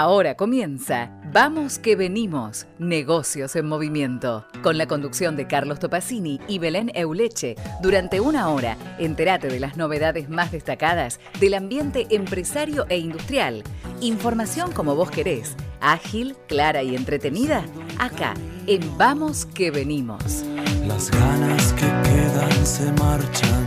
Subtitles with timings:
[0.00, 6.60] Ahora comienza Vamos que venimos, negocios en movimiento, con la conducción de Carlos Topacini y
[6.60, 7.56] Belén Euleche.
[7.82, 13.64] Durante una hora, entérate de las novedades más destacadas del ambiente empresario e industrial.
[14.00, 17.64] Información como vos querés, ágil, clara y entretenida,
[17.98, 18.34] acá,
[18.68, 20.44] en Vamos que venimos.
[20.86, 23.64] Las ganas que quedan se marchan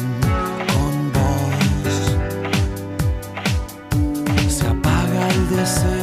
[0.73, 2.15] con vos.
[4.49, 6.00] Se apaga el deseo,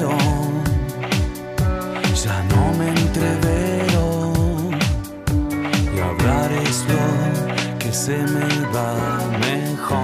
[7.78, 9.98] que se me va mejor.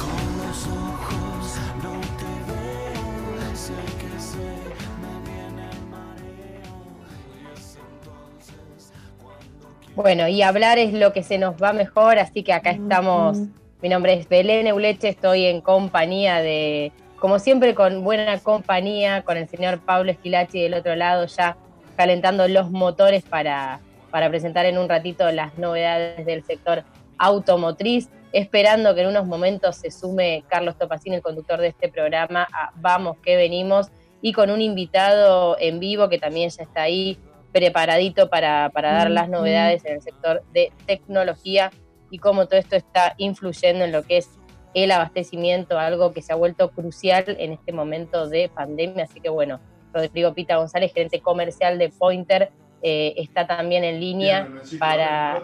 [0.00, 4.50] Con los ojos no te veo, sé que sé,
[5.00, 6.74] me viene el mareo.
[7.30, 8.92] Y es entonces
[9.22, 13.38] cuando Bueno, y hablar es lo que se nos va mejor, así que acá estamos.
[13.82, 19.36] Mi nombre es Belén Euleche, estoy en compañía de, como siempre, con buena compañía, con
[19.36, 21.56] el señor Pablo Esquilachi del otro lado, ya
[21.96, 26.84] calentando los motores para, para presentar en un ratito las novedades del sector
[27.18, 32.46] automotriz, esperando que en unos momentos se sume Carlos Topacín, el conductor de este programa,
[32.52, 33.88] a Vamos que venimos,
[34.20, 37.18] y con un invitado en vivo que también ya está ahí
[37.52, 41.70] preparadito para, para dar las novedades en el sector de tecnología
[42.10, 44.30] y cómo todo esto está influyendo en lo que es
[44.74, 49.04] el abastecimiento, algo que se ha vuelto crucial en este momento de pandemia.
[49.04, 49.60] Así que bueno,
[49.92, 52.50] Rodrigo Pita González, gerente comercial de Pointer,
[52.84, 54.48] eh, está también en línea
[54.80, 55.40] para,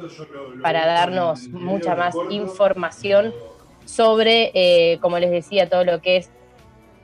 [0.61, 3.33] para darnos mucha más información
[3.85, 6.31] sobre, eh, como les decía, todo lo que es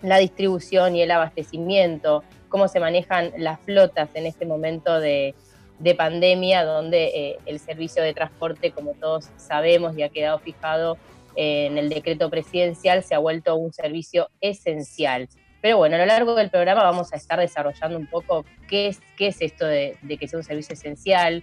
[0.03, 5.37] la distribución y el abastecimiento, cómo se manejan las flotas en este momento de,
[5.79, 10.99] de pandemia, donde eh, el servicio de transporte, como todos sabemos y ha quedado fijado
[11.37, 15.29] en el decreto presidencial, se ha vuelto un servicio esencial.
[15.65, 19.01] Pero bueno, a lo largo del programa vamos a estar desarrollando un poco qué es,
[19.17, 21.43] qué es esto de, de que sea un servicio esencial,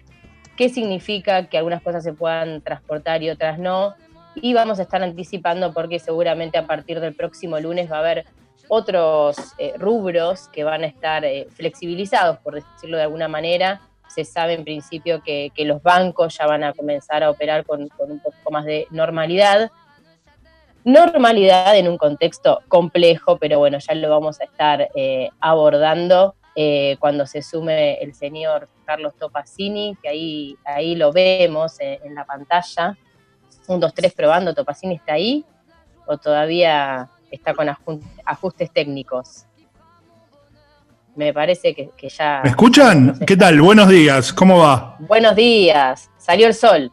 [0.55, 3.95] qué significa que algunas cosas se puedan transportar y otras no.
[4.35, 8.25] Y vamos a estar anticipando porque seguramente a partir del próximo lunes va a haber
[8.67, 13.81] otros eh, rubros que van a estar eh, flexibilizados, por decirlo de alguna manera.
[14.07, 17.87] Se sabe en principio que, que los bancos ya van a comenzar a operar con,
[17.87, 19.71] con un poco más de normalidad.
[20.83, 26.97] Normalidad en un contexto complejo, pero bueno, ya lo vamos a estar eh, abordando eh,
[26.99, 32.25] cuando se sume el señor Carlos Topacini, que ahí, ahí lo vemos en, en la
[32.25, 32.97] pantalla.
[33.67, 35.45] Un, dos, tres probando, Topacini está ahí,
[36.07, 37.69] o todavía está con
[38.25, 39.45] ajustes técnicos.
[41.15, 42.41] Me parece que, que ya.
[42.43, 43.19] ¿Me escuchan?
[43.27, 43.61] ¿Qué tal?
[43.61, 44.97] Buenos días, ¿cómo va?
[44.99, 46.91] Buenos días, salió el sol.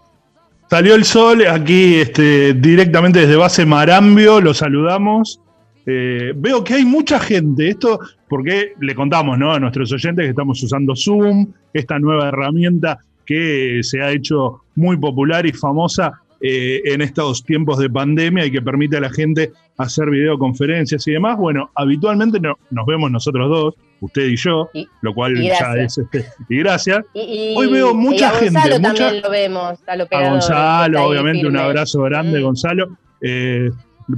[0.70, 5.40] Salió el sol aquí este, directamente desde base Marambio, lo saludamos.
[5.86, 7.98] Eh, veo que hay mucha gente, esto
[8.28, 9.52] porque le contamos ¿no?
[9.52, 14.98] a nuestros oyentes que estamos usando Zoom, esta nueva herramienta que se ha hecho muy
[14.98, 19.52] popular y famosa eh, en estos tiempos de pandemia y que permite a la gente
[19.76, 21.36] hacer videoconferencias y demás.
[21.36, 25.98] Bueno, habitualmente no- nos vemos nosotros dos, usted y yo, Y- lo cual ya es...
[25.98, 27.04] Este, y gracias.
[27.14, 31.46] Y, y- Hoy veo mucha a Gonzalo gente, también mucha- lo vemos, a, Gonzalo, obviamente,
[31.46, 32.42] un abrazo grande, Mm.
[32.42, 32.96] Gonzalo.
[33.20, 33.70] Eh,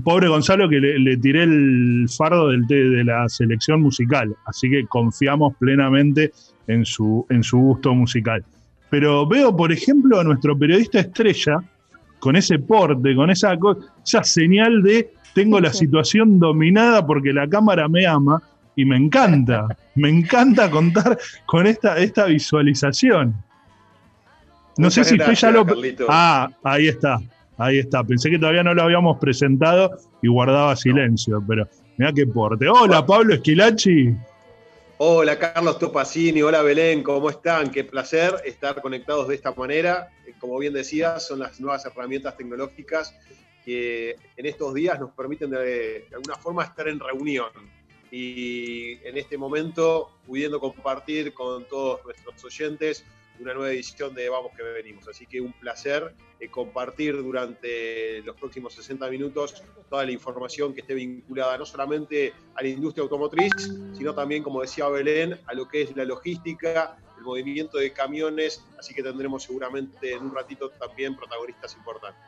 [0.05, 4.69] pobre Gonzalo que le, le tiré el fardo del, de, de la selección musical, así
[4.71, 6.33] que confiamos plenamente
[6.69, 8.45] en su, en su gusto musical.
[8.91, 11.59] Pero veo, por ejemplo, a nuestro periodista estrella
[12.21, 17.49] con ese porte, con esa, co- esa señal de tengo la situación dominada porque la
[17.49, 18.41] cámara me ama
[18.77, 19.67] y me encanta,
[19.97, 23.35] me encanta contar con esta, esta visualización.
[24.79, 25.65] No sé si usted ya lo...
[25.67, 26.07] Carlito.
[26.09, 27.19] Ah, ahí está,
[27.59, 28.03] ahí está.
[28.05, 29.91] Pensé que todavía no lo habíamos presentado
[30.23, 31.69] y guardaba silencio, pero
[31.99, 32.69] mira qué porte.
[32.69, 34.15] Hola, Pablo Esquilachi.
[35.03, 37.71] Hola Carlos Topacini, hola Belén, ¿cómo están?
[37.71, 40.13] Qué placer estar conectados de esta manera.
[40.27, 43.15] Eh, Como bien decías, son las nuevas herramientas tecnológicas
[43.65, 47.49] que en estos días nos permiten de, de alguna forma estar en reunión
[48.11, 53.03] y en este momento pudiendo compartir con todos nuestros oyentes
[53.41, 55.09] una nueva edición de Vamos que venimos.
[55.09, 60.81] Así que un placer eh, compartir durante los próximos 60 minutos toda la información que
[60.83, 63.53] esté vinculada no solamente a la industria automotriz,
[63.93, 68.65] sino también, como decía Belén, a lo que es la logística, el movimiento de camiones,
[68.79, 72.23] así que tendremos seguramente en un ratito también protagonistas importantes.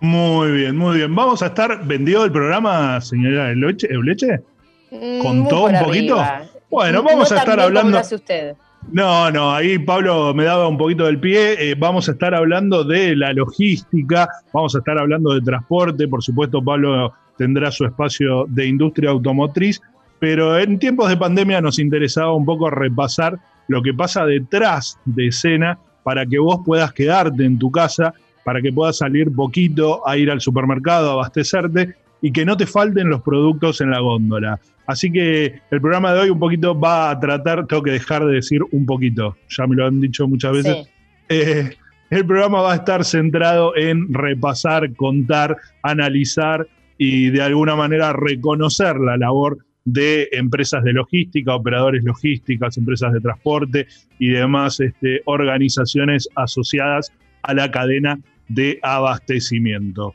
[0.00, 1.14] Muy bien, muy bien.
[1.14, 4.42] ¿Vamos a estar vendido el programa, señora Euleche?
[4.90, 6.20] Mm, ¿Con muy todo por un poquito?
[6.20, 6.50] arriba.
[6.70, 7.90] Bueno, No vamos a estar bien como hablando.
[7.92, 8.56] lo hace usted.
[8.92, 11.70] No, no, ahí Pablo me daba un poquito del pie.
[11.70, 16.06] Eh, vamos a estar hablando de la logística, vamos a estar hablando de transporte.
[16.06, 19.80] Por supuesto, Pablo tendrá su espacio de industria automotriz,
[20.20, 23.38] pero en tiempos de pandemia nos interesaba un poco repasar
[23.68, 28.14] lo que pasa detrás de escena para que vos puedas quedarte en tu casa,
[28.44, 32.64] para que puedas salir poquito a ir al supermercado, a abastecerte y que no te
[32.66, 34.58] falten los productos en la góndola.
[34.86, 38.32] Así que el programa de hoy un poquito va a tratar, tengo que dejar de
[38.32, 40.90] decir un poquito, ya me lo han dicho muchas veces, Sí.
[41.28, 41.76] eh,
[42.08, 46.66] el programa va a estar centrado en repasar, contar, analizar
[46.96, 53.20] y de alguna manera reconocer la labor de empresas de logística, operadores logísticas, empresas de
[53.20, 53.86] transporte
[54.18, 57.12] y demás este, organizaciones asociadas
[57.42, 58.18] a la cadena
[58.48, 60.14] de abastecimiento.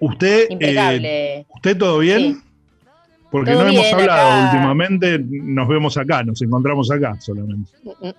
[0.00, 1.44] ¿Usted, eh.
[1.54, 2.20] ¿usted todo bien?
[2.34, 2.40] Sí.
[3.30, 4.44] Porque Todo no hemos hablado acá.
[4.44, 7.70] últimamente, nos vemos acá, nos encontramos acá solamente.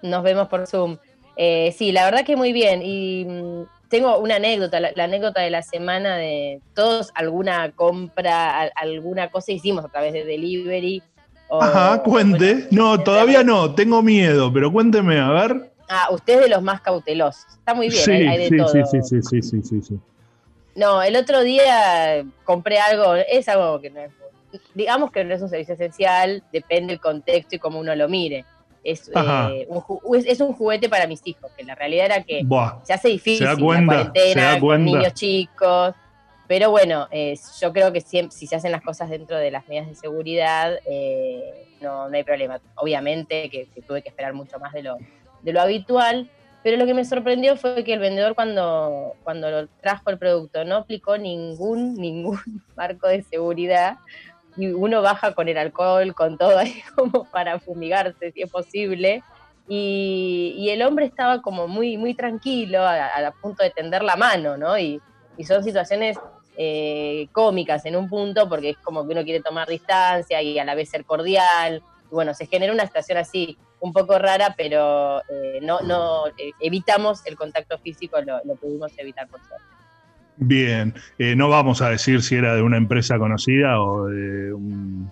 [0.03, 0.95] Nos vemos por Zoom.
[1.35, 2.81] Eh, sí, la verdad que muy bien.
[2.81, 8.61] Y mm, tengo una anécdota, la, la anécdota de la semana de todos alguna compra,
[8.61, 11.03] al- alguna cosa hicimos a través de delivery.
[11.49, 12.53] o- Ajá, cuente.
[12.53, 15.71] bueno, no, todavía no, tengo miedo, pero cuénteme, a ver.
[15.89, 17.43] Ah, usted es de los más cautelosos.
[17.57, 18.67] Está muy bien, sí, hay, hay de sí, todo.
[18.69, 19.99] sí, sí, sí, sí, sí, sí, sí.
[20.75, 24.11] No, el otro día compré algo, es algo que no es,
[24.73, 28.45] digamos que no es un servicio esencial, depende del contexto y cómo uno lo mire.
[28.83, 32.83] Es, eh, un, es, un juguete para mis hijos, que la realidad era que Buah,
[32.83, 33.81] se hace difícil ¿Se da la cuenta?
[33.81, 34.85] ¿Se cuarentena da con cuenta?
[34.85, 35.95] niños chicos.
[36.47, 39.67] Pero bueno, eh, yo creo que siempre, si se hacen las cosas dentro de las
[39.69, 42.59] medidas de seguridad, eh, no, no hay problema.
[42.75, 44.97] Obviamente que, que tuve que esperar mucho más de lo,
[45.43, 46.29] de lo habitual,
[46.63, 50.63] pero lo que me sorprendió fue que el vendedor cuando, cuando lo trajo el producto
[50.63, 52.39] no aplicó ningún, ningún
[52.75, 53.97] marco de seguridad
[54.57, 59.23] y uno baja con el alcohol, con todo ahí como para fumigarse si es posible.
[59.67, 64.15] Y, el hombre estaba como muy, muy tranquilo, a, a- a punto de tender la
[64.17, 64.77] mano, ¿no?
[64.77, 64.99] Y,
[65.37, 66.17] y son situaciones
[66.57, 70.65] eh, cómicas en un punto, porque es como que uno quiere tomar distancia y a
[70.65, 71.81] la vez ser cordial.
[72.11, 76.51] Y bueno, se genera una situación así, un poco rara, pero eh, no, no eh,
[76.59, 79.65] evitamos el contacto físico, lo, lo pudimos evitar por suerte.
[80.37, 80.93] bien.
[81.19, 85.11] Eh, no vamos a decir si era de una empresa conocida o de un...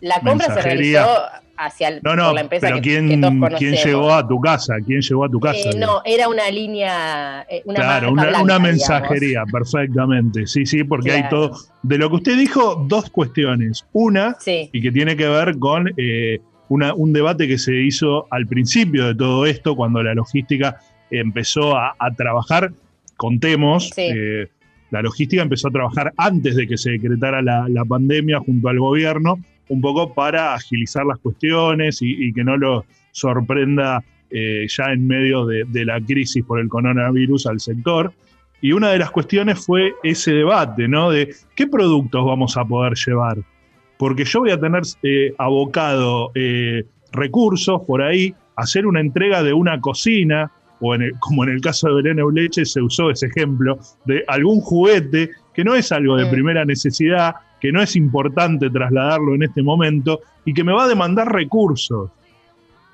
[0.00, 1.02] La compra se Mensajería.
[1.04, 1.22] realizó
[1.58, 4.26] hacia el- No, no, por la empresa pero que, ¿quién, que todos ¿quién llegó a
[4.26, 4.74] tu casa?
[4.86, 5.68] ¿Quién llegó a tu casa?
[5.70, 8.68] Eh, no, era una línea, una claro, una, blanca, una digamos.
[8.70, 10.46] mensajería, perfectamente.
[10.46, 11.52] Sí, sí, porque hay todo.
[11.82, 13.84] De lo que usted dijo, dos cuestiones.
[13.92, 16.38] Una, Sí, y que tiene que ver con eh,
[16.70, 20.78] una- un debate que se hizo al principio de todo esto, cuando la logística
[21.10, 22.72] empezó a, a trabajar,
[23.16, 24.08] contemos, Sí.
[24.14, 24.48] eh,
[24.90, 28.78] la logística empezó a trabajar antes de que se decretara la, la pandemia junto al
[28.78, 29.38] gobierno,
[29.68, 35.06] un poco para agilizar las cuestiones y, y que no lo sorprenda eh, ya en
[35.06, 38.12] medio de, de la crisis por el coronavirus al sector.
[38.62, 41.10] Y una de las cuestiones fue ese debate, ¿no?
[41.10, 43.38] De qué productos vamos a poder llevar
[44.00, 49.52] porque yo voy a tener eh, abocado eh, recursos por ahí, hacer una entrega de
[49.52, 53.26] una cocina, o en el- como en el caso de Belén Euleche se usó ese
[53.26, 58.70] ejemplo, de algún juguete que no es algo de primera necesidad, que no es importante
[58.70, 62.08] trasladarlo en este momento y que me va a demandar recursos.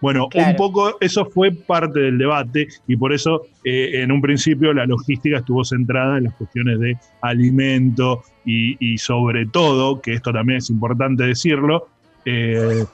[0.01, 0.51] Bueno, Claro.
[0.51, 4.85] un poco eso fue parte del debate y por eso eh, en un principio la
[4.87, 10.59] logística estuvo centrada en las cuestiones de alimento y, y sobre todo, que esto también
[10.59, 11.89] es importante decirlo,
[12.27, 12.85] eh,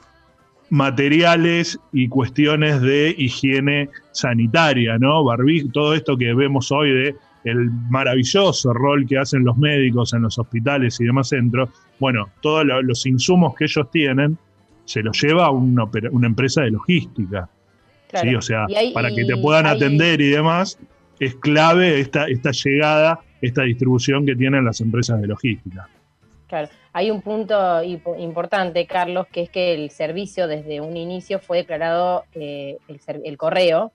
[0.69, 5.23] materiales y cuestiones de higiene sanitaria, ¿no?
[5.23, 10.21] Barbijo, todo esto que vemos hoy de el maravilloso rol que hacen los médicos en
[10.21, 11.69] los hospitales y demás centros,
[11.99, 14.37] bueno, todos lo- los insumos que ellos tienen
[14.85, 17.49] se los lleva una, una empresa de logística.
[18.09, 18.29] claro.
[18.29, 18.35] ¿sí?
[18.35, 20.77] O sea, hay- para que te puedan hay- atender y demás,
[21.19, 25.87] es clave esta, esta llegada, esta distribución que tienen las empresas de logística.
[26.47, 31.57] Claro, hay un punto importante, Carlos, que es que el servicio desde un inicio fue
[31.59, 33.91] declarado, eh, el, el correo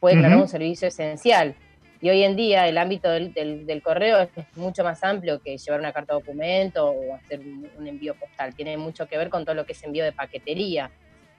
[0.00, 1.54] fue declarado un servicio esencial.
[2.02, 5.56] Y hoy en día el ámbito del, del- del correo es mucho más amplio que
[5.56, 8.54] llevar una carta de documento o hacer un, un envío postal.
[8.56, 10.90] Tiene mucho que ver con todo lo que es envío de paquetería.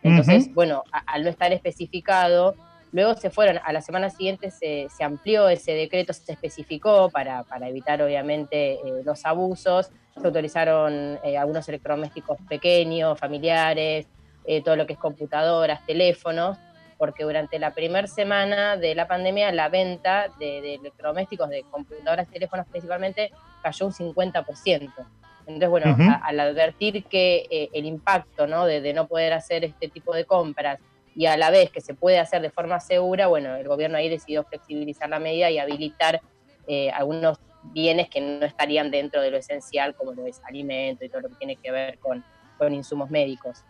[0.01, 2.55] Entonces, bueno, a- al no estar especificado,
[2.95, 7.99] Luego se fueron, a la semana siguiente se, amplió ese decreto, se especificó para, evitar
[8.03, 14.05] obviamente eh, los abusos, se autorizaron eh, algunos electrodomésticos pequeños, familiares,
[14.45, 16.59] eh, todo lo que es computadoras, teléfonos,
[17.03, 22.31] porque durante la primera semana de la pandemia la venta de, electrodomésticos, de computadoras y
[22.31, 23.29] teléfonos principalmente,
[23.61, 24.89] cayó un 50%.
[25.45, 28.65] Entonces, bueno, al advertir que el impacto ¿no?
[28.65, 30.79] De, no poder hacer este tipo de compras
[31.13, 34.07] y a la vez que se puede hacer de forma segura, bueno, el gobierno ahí
[34.07, 36.21] decidió flexibilizar la medida y habilitar
[36.67, 41.09] eh, algunos bienes que no estarían dentro de lo esencial, como lo es alimento y
[41.09, 42.23] todo lo que tiene que ver con,
[42.57, 43.65] con insumos médicos.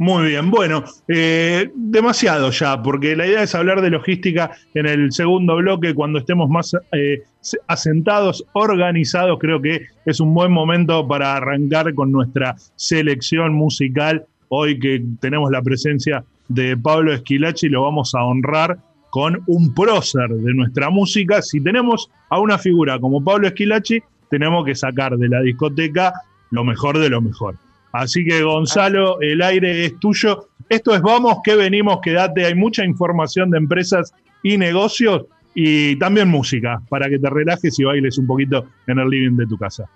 [0.00, 5.12] Muy bien, bueno, eh, demasiado ya, porque la idea es hablar de logística en el
[5.12, 7.24] segundo bloque, cuando estemos más eh,
[7.66, 14.78] asentados, organizados, creo que es un buen momento para arrancar con nuestra selección musical, hoy
[14.78, 18.78] que tenemos la presencia de Pablo Esquilachi lo vamos a honrar
[19.10, 21.42] con un prócer de nuestra música.
[21.42, 26.14] Si tenemos a una figura como Pablo Esquilachi, tenemos que sacar de la discoteca
[26.52, 27.56] lo mejor de lo mejor.
[27.92, 30.48] Así que Gonzalo, el aire es tuyo.
[30.68, 32.46] Esto es Vamos, que venimos, quédate.
[32.46, 37.84] Hay mucha información de empresas y negocios y también música para que te relajes y
[37.84, 39.88] bailes un poquito en el living de tu casa.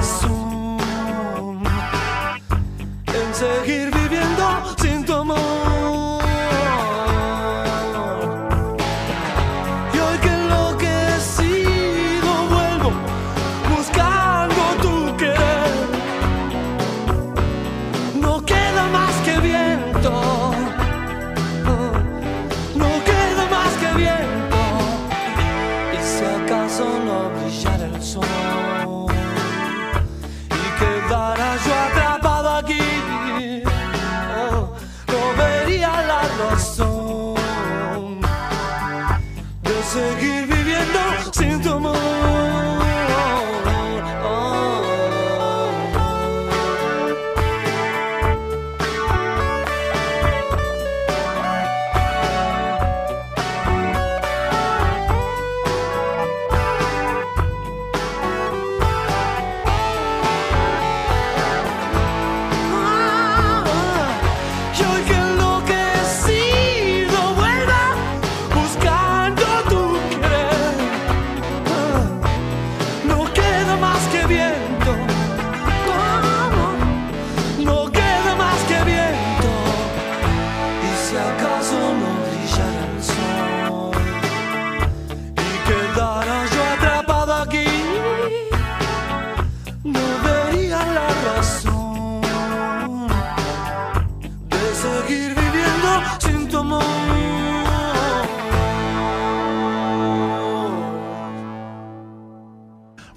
[0.00, 0.29] I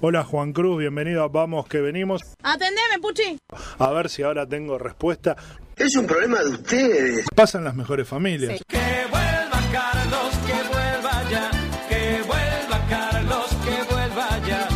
[0.06, 2.20] Hola Juan Cruz, bienvenido a Vamos que venimos.
[2.42, 3.38] Atendeme, Puchi.
[3.78, 5.34] A ver si ahora tengo respuesta.
[5.78, 7.26] Es un problema de ustedes.
[7.34, 8.60] Pasan las mejores familias.
[8.68, 11.50] Que vuelva Carlos, que vuelva ya.
[11.88, 14.68] Que vuelva Carlos, que vuelva ya.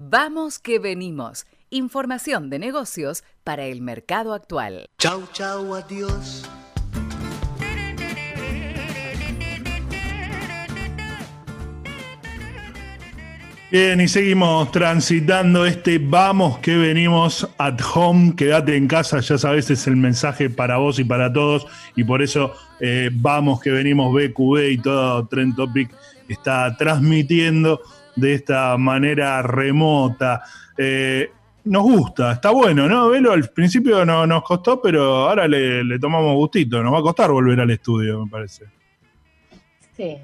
[0.00, 1.46] Vamos que venimos.
[1.70, 4.90] Información de negocios para el mercado actual.
[4.98, 6.42] Chau, chau, adiós.
[13.78, 19.68] Bien, y seguimos transitando este vamos que venimos at home, quédate en casa, ya sabes,
[19.68, 24.14] es el mensaje para vos y para todos, y por eso eh, vamos que venimos
[24.14, 25.94] BQB y todo Trend Topic
[26.26, 27.82] está transmitiendo
[28.14, 30.42] de esta manera remota.
[30.78, 31.30] Eh,
[31.64, 33.10] nos gusta, está bueno, ¿no?
[33.10, 37.02] Velo, al principio no nos costó, pero ahora le, le tomamos gustito, nos va a
[37.02, 38.64] costar volver al estudio, me parece.
[39.94, 40.16] Sí.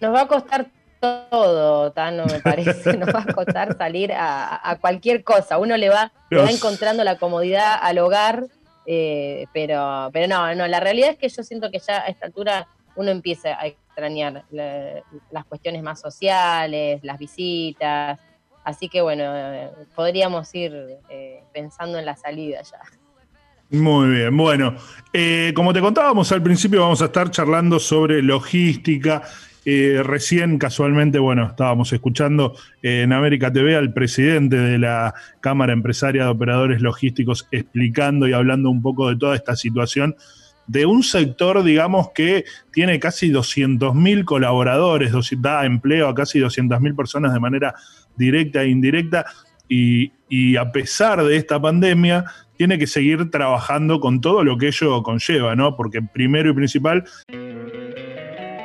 [0.00, 0.70] Nos va a costar
[1.00, 2.92] todo, Tano, me parece.
[2.98, 5.58] Nos va a costar salir a, cualquier cosa.
[5.58, 8.46] Uno le va, va, encontrando la comodidad al hogar
[8.86, 12.26] Eh, pero, pero no, no, la realidad es que yo siento que ya a esta
[12.26, 12.66] altura
[12.96, 18.18] uno empieza a extrañar las cuestiones más sociales, las visitas,
[18.64, 22.80] así que bueno, eh, podríamos ir eh, pensando en la salida ya.
[23.78, 24.74] Muy bien, bueno,
[25.54, 29.22] como te contábamos al principio vamos a estar charlando sobre logística
[29.64, 36.24] eh, recién, casualmente, bueno, estábamos escuchando en América TV al presidente de la Cámara Empresaria
[36.24, 40.16] de Operadores Logísticos explicando y hablando un poco de toda esta situación
[40.66, 47.34] de un sector, digamos, que tiene casi 200.000 colaboradores, da empleo a casi 200.000 personas
[47.34, 47.74] de manera
[48.16, 49.26] directa e indirecta,
[49.68, 52.24] y, y, a pesar de esta pandemia,
[52.56, 55.76] tiene que seguir trabajando con todo lo que ello conlleva, ¿no?
[55.76, 57.04] Porque primero y principal...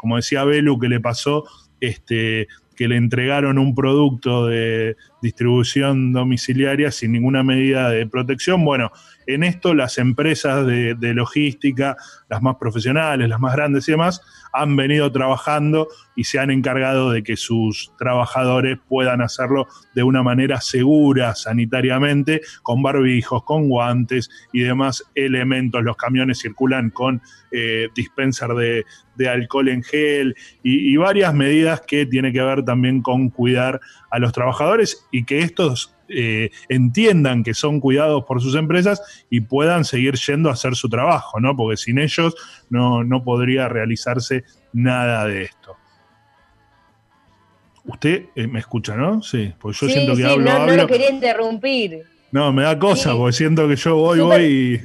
[0.00, 1.44] como decía Belu, que le pasó
[1.78, 8.64] este, que le entregaron un producto de distribución domiciliaria sin ninguna medida de protección.
[8.64, 8.90] Bueno,
[9.26, 11.98] en esto las empresas de, logística,
[12.30, 17.10] las más profesionales, las más grandes y demás, han venido trabajando y se han encargado
[17.10, 24.28] de que sus trabajadores puedan hacerlo de una manera segura sanitariamente, con barbijos, con guantes
[24.52, 25.82] y demás elementos.
[25.82, 27.22] Los camiones circulan con
[27.52, 27.88] eh,
[29.16, 33.80] de, alcohol en gel y, y varias medidas que tienen que ver también con cuidar
[34.10, 39.40] a los trabajadores y que estos eh, entiendan que son cuidados por sus empresas y
[39.40, 41.56] puedan seguir yendo a hacer su trabajo, ¿no?
[41.56, 42.34] Porque sin ellos
[42.68, 45.76] no, no podría realizarse nada de esto.
[47.84, 49.22] Usted eh, me escucha, ¿no?
[49.22, 52.04] Sí, porque yo siento que hablo, no, No lo quería interrumpir.
[52.30, 54.80] No, me da cosa, porque siento que yo voy, voy y.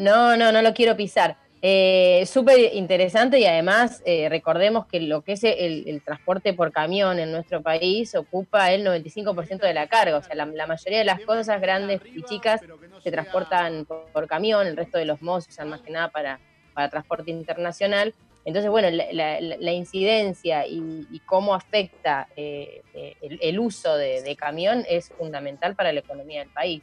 [0.00, 1.36] No, no, no lo quiero pisar.
[1.66, 7.18] Eh, Súper interesante y además eh, recordemos que lo que es el, transporte por camión
[7.18, 11.20] en nuestro país ocupa el 95% de la carga, o sea, la, mayoría de las
[11.20, 12.60] cosas grandes y chicas
[13.02, 16.38] se transportan por, camión, el resto de los MOS usan más que nada para,
[16.74, 18.12] para transporte internacional.
[18.44, 25.74] Entonces, bueno, la, incidencia y, cómo afecta eh, eh, el, uso de camión es fundamental
[25.74, 26.82] para la economía del país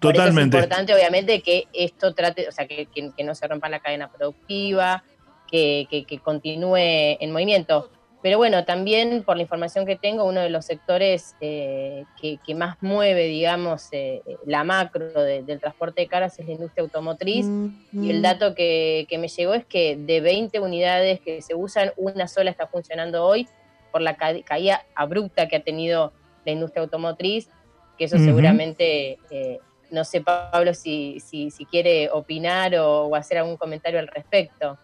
[0.00, 0.56] totalmente.
[0.56, 2.88] es importante, obviamente, que esto trate, o sea, que,
[3.24, 5.04] no se rompa la cadena productiva,
[5.50, 7.90] que, continúe en movimiento.
[8.22, 12.78] Pero bueno, también por la información que tengo, uno de los sectores eh, que, más
[12.80, 17.46] mueve, digamos, eh, la macro del transporte de caras es la industria automotriz.
[17.92, 22.26] Y el dato que, me llegó es que de 20 unidades que se usan, una
[22.26, 23.46] sola está funcionando hoy
[23.92, 26.14] por la caída abrupta que ha tenido
[26.46, 27.48] la industria automotriz
[27.96, 29.58] que eso seguramente, eh,
[29.90, 34.78] no sé Pablo si, si, quiere opinar o, hacer algún comentario al respecto.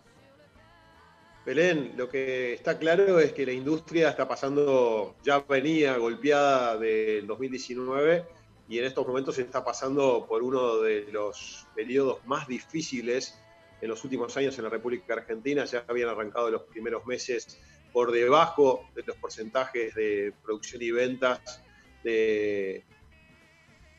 [1.45, 7.27] Belén, lo que está claro es que la industria está pasando, ya venía golpeada del
[7.27, 8.25] 2019
[8.69, 13.41] y en estos momentos se está pasando por uno de los periodos más difíciles
[13.81, 15.65] en los últimos años en la República Argentina.
[15.65, 17.59] Ya habían arrancado los primeros meses
[17.93, 21.63] por debajo de los porcentajes de producción y ventas
[22.05, 22.85] de,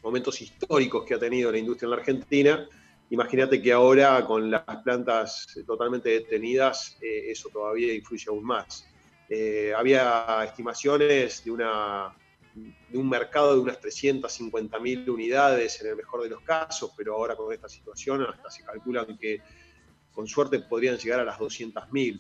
[0.01, 2.67] momentos históricos que ha tenido la industria en la Argentina.
[3.09, 8.87] Imagínate que ahora con las plantas totalmente detenidas, eh, eso todavía influye aún más.
[9.29, 12.15] Eh, había estimaciones de, una,
[12.53, 17.35] de un mercado de unas 350.000 unidades en el mejor de los casos, pero ahora
[17.35, 19.41] con esta situación hasta se calculan que
[20.13, 22.19] con suerte podrían llegar a las 200.000.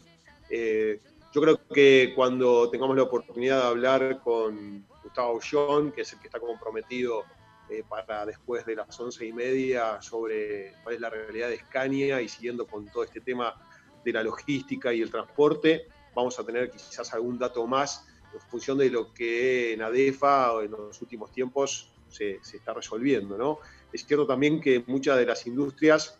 [0.49, 1.01] Eh,
[1.33, 6.19] yo creo que cuando tengamos la oportunidad de hablar con Gustavo John, que es el
[6.19, 7.23] que está comprometido
[7.71, 12.19] eh, para después de las once y media sobre cuál es la realidad de Scania
[12.19, 13.55] y siguiendo con todo este tema
[14.03, 18.77] de la logística y el transporte, vamos a tener quizás algún dato más en función
[18.77, 23.37] de lo que en ADEFA en los últimos tiempos se, está resolviendo.
[23.37, 23.59] ¿no?
[23.93, 26.19] Es cierto también que muchas de las industrias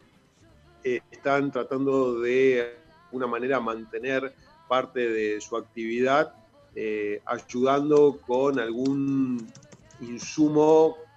[0.86, 2.78] eh, están tratando de
[3.12, 4.34] una manera mantener
[4.70, 6.34] parte de su actividad,
[6.76, 9.52] eh, ayudando con algún
[10.00, 11.11] insumo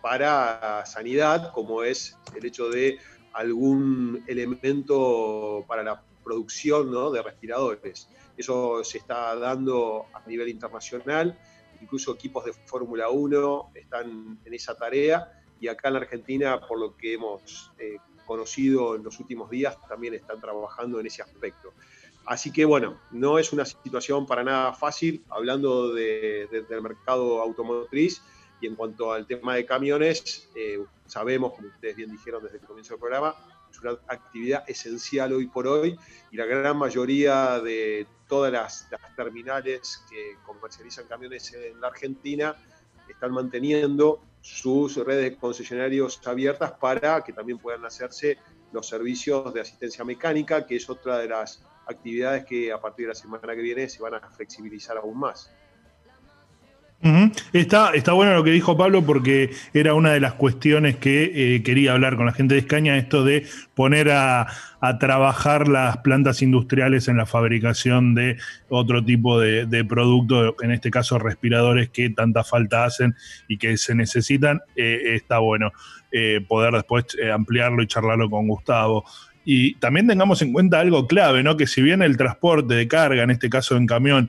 [0.00, 2.98] para sanidad, como es el hecho de
[3.32, 7.10] algún elemento para la producción ¿no?
[7.10, 8.08] de respiradores.
[8.36, 11.38] Eso se está dando a nivel internacional,
[11.80, 16.78] incluso equipos de Fórmula 1 están en esa tarea y acá en la Argentina, por
[16.78, 21.72] lo que hemos eh, conocido en los últimos días, también están trabajando en ese aspecto.
[22.26, 28.20] Así que bueno, no es una situación para nada fácil, hablando de, del mercado automotriz
[28.60, 32.64] y en cuanto al tema de camiones, eh, sabemos, como ustedes bien dijeron desde el
[32.64, 33.34] comienzo del programa,
[33.70, 35.98] es una actividad esencial hoy por hoy
[36.30, 42.56] y la gran mayoría de todas las, las terminales que comercializan camiones en la Argentina
[43.08, 48.38] están manteniendo sus redes de concesionarios abiertas para que también puedan hacerse
[48.72, 53.08] los servicios de asistencia mecánica, que es otra de las actividades que a partir de
[53.10, 55.50] la semana que viene se van a flexibilizar aún más.
[57.52, 61.62] Está, está bueno lo que dijo Pablo porque era una de las cuestiones que eh,
[61.62, 64.46] quería hablar con la gente de Escaña, esto de poner a,
[64.80, 70.72] a, trabajar las plantas industriales en la fabricación de otro tipo de, de productos, en
[70.72, 73.14] este caso respiradores que tanta falta hacen
[73.46, 75.72] y que se necesitan, eh, está bueno
[76.12, 79.04] eh, poder después ampliarlo y charlarlo con Gustavo.
[79.44, 81.56] Y también tengamos en cuenta algo clave, ¿no?
[81.56, 84.28] Que si bien el transporte de carga, en este caso en camión,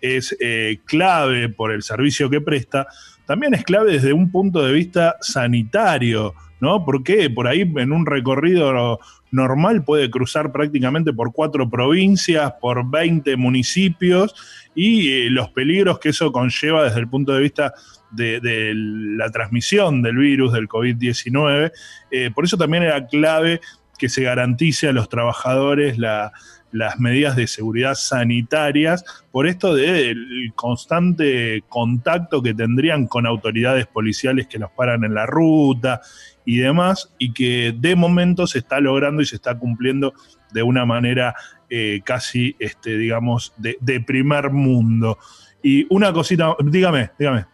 [0.00, 2.86] es eh, clave por el servicio que presta,
[3.26, 6.84] también es clave desde un punto de vista sanitario, ¿no?
[6.84, 8.98] Porque por ahí en un recorrido
[9.30, 14.34] normal puede cruzar prácticamente por cuatro provincias, por 20 municipios
[14.74, 17.74] y eh, los peligros que eso conlleva desde el punto de vista
[18.10, 21.70] de, la transmisión del virus, del COVID-19.
[22.10, 23.60] Eh, por eso también era clave
[23.98, 26.32] que se garantice a los trabajadores la,
[26.72, 34.46] las medidas de seguridad sanitarias por esto del constante contacto que tendrían con autoridades policiales
[34.46, 36.00] que los paran en la ruta
[36.44, 40.14] y demás, y que de momento se está logrando y se está cumpliendo
[40.50, 41.34] de una manera
[41.68, 45.18] eh, casi, este, digamos, de, primer mundo.
[45.62, 47.44] Y una cosita, dígame, dígame.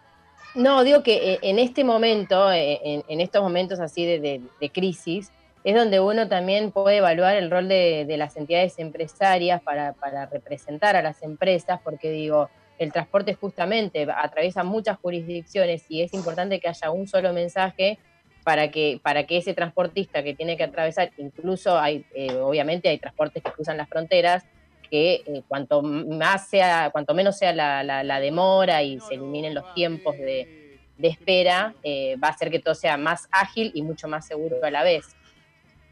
[0.55, 5.33] No, digo que eh, en este momento, eh, en, estos momentos así de, de crisis,
[5.65, 9.95] es donde uno también puede evaluar el rol de, las entidades empresarias para,
[10.31, 16.61] representar a las empresas, porque digo, el transporte justamente atraviesa muchas jurisdicciones y es importante
[16.61, 17.99] que haya un solo mensaje
[18.45, 22.99] para que, para que ese transportista que tiene que atravesar, incluso hay, eh, obviamente hay
[22.99, 24.45] transportes que cruzan las fronteras,
[24.91, 29.55] que eh, cuanto más sea, cuanto menos sea la, la, la demora y se eliminen
[29.55, 33.81] los tiempos de, de espera, eh, va a hacer que todo sea más ágil y
[33.81, 35.17] mucho más seguro a la vez.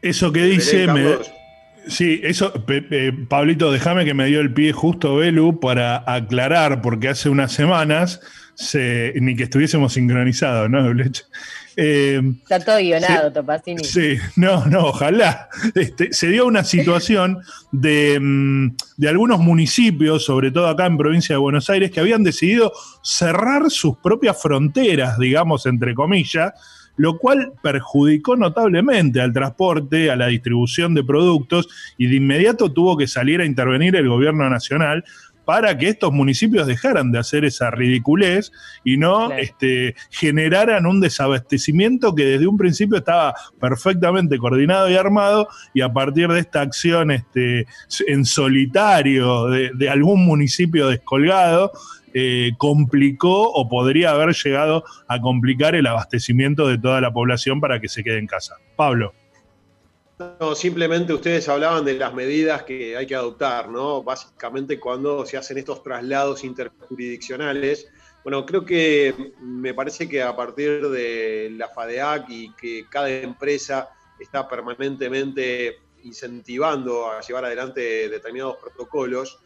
[0.03, 1.15] Eso que dice, me,
[1.87, 2.53] sí, eso,
[3.29, 8.19] Pablito, déjame que me dio el pie justo Belu para aclarar, porque hace unas semanas,
[8.53, 10.91] se, ni que estuviésemos sincronizados, ¿no?
[11.77, 13.83] Eh, Está todo guionado, se, Topacini.
[13.85, 15.47] Sí, no, no, ojalá.
[15.73, 17.39] Este, se dio una situación
[17.71, 22.23] de, mm, de, algunos municipios, sobre todo acá en provincia de Buenos Aires, que habían
[22.23, 26.51] decidido cerrar sus propias fronteras, digamos, entre comillas,
[26.95, 32.97] lo cual perjudicó notablemente al transporte, a la distribución de productos y de inmediato tuvo
[32.97, 35.03] que salir a intervenir el gobierno nacional
[35.45, 38.51] para que estos municipios dejaran de hacer esa ridiculez
[38.83, 39.41] y no claro.
[39.41, 45.91] este, generaran un desabastecimiento que desde un principio estaba perfectamente coordinado y armado y a
[45.91, 47.67] partir de esta acción este,
[48.07, 51.71] en solitario de, de algún municipio descolgado,
[52.13, 57.79] eh, complicó o podría haber llegado a complicar el abastecimiento de toda la población para
[57.79, 58.57] que se quede en casa.
[58.75, 59.13] Pablo.
[60.39, 64.03] No, simplemente ustedes hablaban de las medidas que hay que adoptar, ¿no?
[64.03, 67.87] Básicamente cuando se hacen estos traslados interjurisdiccionales.
[68.23, 73.89] Bueno, creo que me parece que a partir de la FADEAC y que cada empresa
[74.19, 79.39] está permanentemente incentivando a llevar adelante determinados protocolos,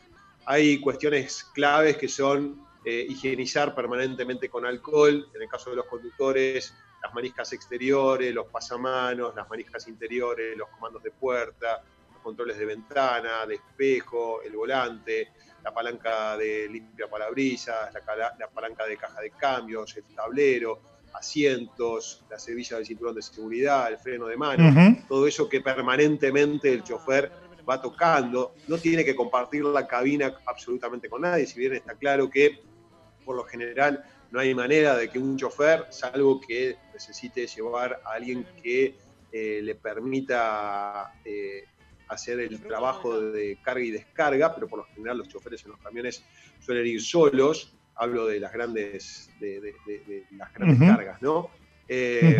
[0.50, 5.86] hay cuestiones claves que son eh, higienizar permanentemente con alcohol, en el caso de los
[5.88, 11.84] conductores, las maniscas exteriores, los pasamanos, las maniscas interiores, los comandos de puerta,
[12.14, 15.34] los controles de ventana, de espejo, el volante,
[15.66, 20.80] la palanca de limpia parabrisas, la, la palanca de caja de cambios, el tablero,
[21.14, 25.08] asientos, la sevilla del cinturón de seguridad, el freno de mano, uh -huh.
[25.10, 31.10] todo eso que permanentemente el chofer va tocando, no tiene que compartir la cabina absolutamente
[31.10, 32.62] con nadie, si bien está claro que
[33.26, 38.14] por lo general no hay manera de que un chofer, salvo que necesite llevar a
[38.14, 38.96] alguien que
[39.32, 41.64] eh, le permita eh,
[42.10, 45.80] hacer el trabajo de carga y descarga, pero por lo general los choferes en los
[45.82, 46.24] camiones
[46.60, 47.74] suelen ir solos.
[47.96, 51.50] Hablo de las grandes, de, de- de- de las grandes cargas, ¿no?
[51.88, 52.38] Eh.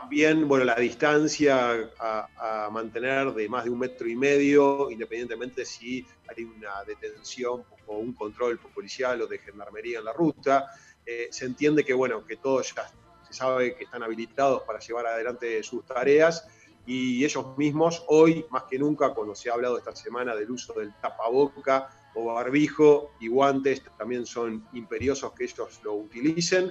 [0.00, 6.06] También, bueno, la distancia a, mantener de más de un metro y medio, independientemente si
[6.26, 10.66] hay una detención o un control policial o de gendarmería en la ruta.
[11.04, 12.90] Eh, se entiende que, bueno, que todos ya
[13.28, 16.48] se sabe que están habilitados para llevar adelante sus tareas
[16.86, 20.72] y ellos mismos, hoy más que nunca, cuando se ha hablado esta semana del uso
[20.72, 26.70] del tapaboca o barbijo y guantes, también son imperiosos que ellos lo utilicen.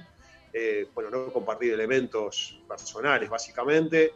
[0.52, 4.12] Eh, bueno, no compartir elementos personales, básicamente.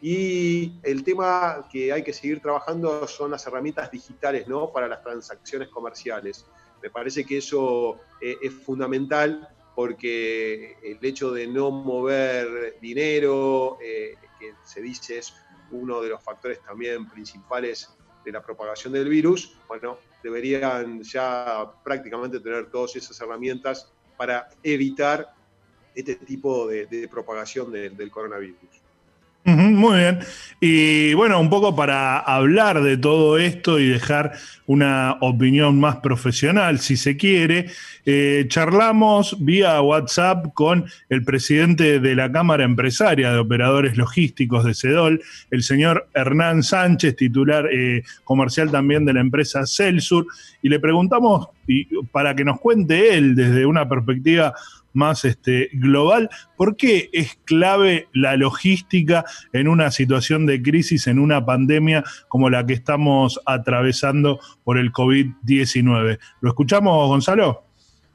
[0.00, 4.70] Y el tema que hay que seguir trabajando son las herramientas digitales, ¿no?
[4.72, 6.46] Para las transacciones comerciales.
[6.82, 14.14] Me parece que eso eh, es fundamental porque el hecho de no mover dinero, eh,
[14.38, 15.34] que se dice es
[15.70, 17.94] uno de los factores también principales
[18.24, 25.35] de la propagación del virus, bueno, deberían ya prácticamente tener todas esas herramientas para evitar
[25.96, 28.56] este tipo de, propagación de- del coronavirus.
[29.48, 30.18] Muy bien.
[30.60, 34.32] Y bueno, un poco para hablar de todo esto y dejar
[34.66, 37.66] una opinión más profesional, si se quiere,
[38.04, 44.74] eh, charlamos vía WhatsApp con el presidente de la Cámara Empresaria de Operadores Logísticos de
[44.74, 50.26] CEDOL, el señor Hernán Sánchez, titular eh, comercial también de la empresa Celsur,
[50.66, 51.46] y le preguntamos,
[52.10, 54.52] para que nos cuente él desde una perspectiva
[54.94, 61.20] más este, global, ¿por qué es clave la logística en una situación de crisis, en
[61.20, 66.18] una pandemia como la que estamos atravesando por el COVID-19?
[66.40, 67.62] ¿Lo escuchamos, Gonzalo?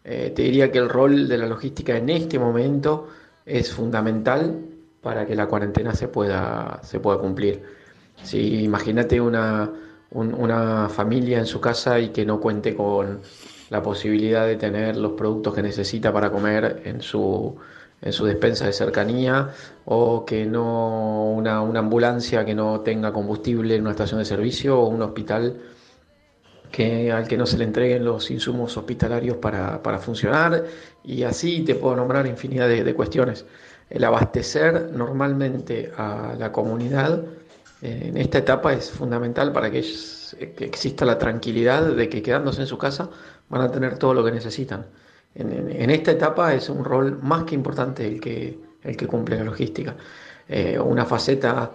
[0.04, 3.08] Eh, te diría que el rol de la logística en este momento
[3.46, 4.60] es fundamental
[5.02, 7.64] para que la cuarentena se pueda, se pueda cumplir.
[8.22, 9.72] Si imagínate una,
[10.12, 13.22] un- una familia en su casa y que no cuente con
[13.70, 17.56] la posibilidad de tener los productos que necesita para comer en su,
[18.02, 19.50] en su despensa de cercanía
[19.86, 24.80] o que no una, una ambulancia que no tenga combustible en una estación de servicio
[24.80, 25.62] o un hospital
[26.72, 30.64] que, al que no se le entreguen los insumos hospitalarios para, para funcionar
[31.04, 33.46] y así te puedo nombrar infinidad de, de cuestiones.
[33.90, 37.26] El abastecer normalmente a la comunidad
[37.82, 42.62] en esta etapa es fundamental para que, ellos- que exista la tranquilidad de que quedándose
[42.62, 43.10] en su casa
[43.50, 44.88] van a tener todo lo que necesitan.
[45.34, 49.44] En, esta etapa es un rol más que importante el que, el que cumple la
[49.46, 49.96] logística.
[50.48, 51.72] Eh, una faceta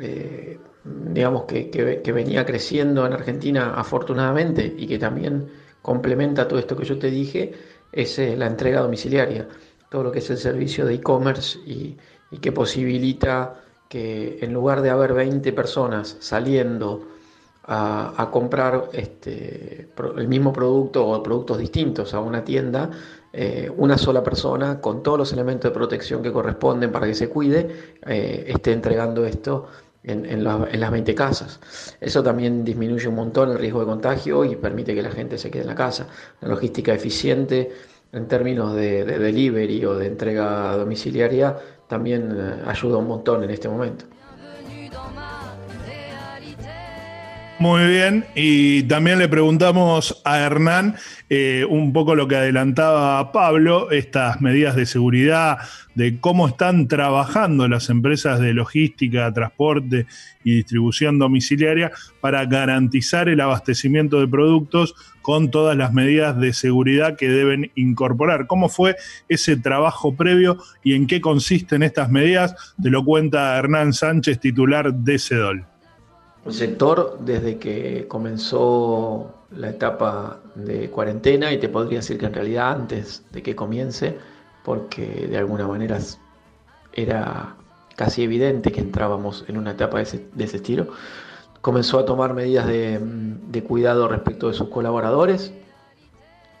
[0.00, 5.48] eh, digamos, que, que- venía creciendo en Argentina afortunadamente y que también
[5.82, 7.52] complementa todo esto que yo te dije,
[7.92, 9.48] es eh, la entrega domiciliaria,
[9.88, 11.96] todo lo que es el servicio de e-commerce y,
[12.30, 13.63] y que posibilita
[13.94, 17.06] que en lugar de haber 20 personas saliendo
[17.66, 22.90] a, comprar este, el mismo producto o productos distintos a una tienda,
[23.32, 27.28] eh, una sola persona con todos los elementos de protección que corresponden para que se
[27.28, 27.68] cuide,
[28.04, 29.66] eh, esté entregando esto
[30.02, 31.60] en, en la- en las 20 casas.
[32.00, 35.52] Eso también disminuye un montón el riesgo de contagio y permite que la gente se
[35.52, 36.08] quede en la casa.
[36.40, 37.70] La logística eficiente
[38.12, 41.56] en términos de delivery o de entrega domiciliaria
[41.94, 44.04] también eh, ayuda un montón en este momento.
[47.60, 50.96] Muy bien, y también le preguntamos a Hernán
[51.30, 55.58] eh, un poco lo que adelantaba Pablo, estas medidas de seguridad,
[55.94, 60.06] de cómo están trabajando las empresas de logística, transporte
[60.42, 67.16] y distribución domiciliaria para garantizar el abastecimiento de productos con todas las medidas de seguridad
[67.16, 68.46] que deben incorporar.
[68.46, 72.54] ¿Cómo fue ese trabajo previo y en qué consisten estas medidas?
[72.80, 75.64] Te lo cuenta Hernán Sánchez, titular de CEDOL.
[76.44, 82.34] El sector, desde que comenzó la etapa de cuarentena, y te podría decir que en
[82.34, 84.18] realidad antes de que comience,
[84.62, 86.00] porque de alguna manera
[86.92, 87.56] era
[87.96, 90.88] casi evidente que entrábamos en una etapa de ese, de ese estilo,
[91.64, 95.50] comenzó a tomar medidas de, mm, de cuidado respecto de sus colaboradores.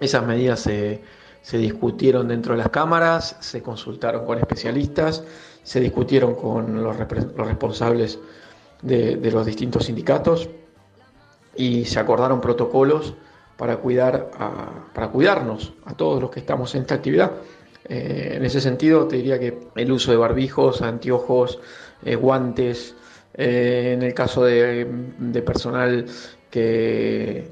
[0.00, 1.02] Esas medidas se,
[1.42, 5.22] se discutieron dentro de las cámaras, se consultaron con especialistas,
[5.62, 8.18] se discutieron con los, los responsables
[8.80, 10.48] de, de los distintos sindicatos
[11.54, 13.12] y se acordaron protocolos
[13.58, 14.30] para, cuidar
[14.94, 17.32] para cuidarnos a todos los que estamos en esta actividad.
[17.90, 21.58] Eh, en ese sentido, te diría que el uso de barbijos, anteojos,
[22.06, 22.96] eh, guantes,
[23.34, 24.86] eh, en el caso de,
[25.44, 26.06] personal
[26.50, 27.50] que,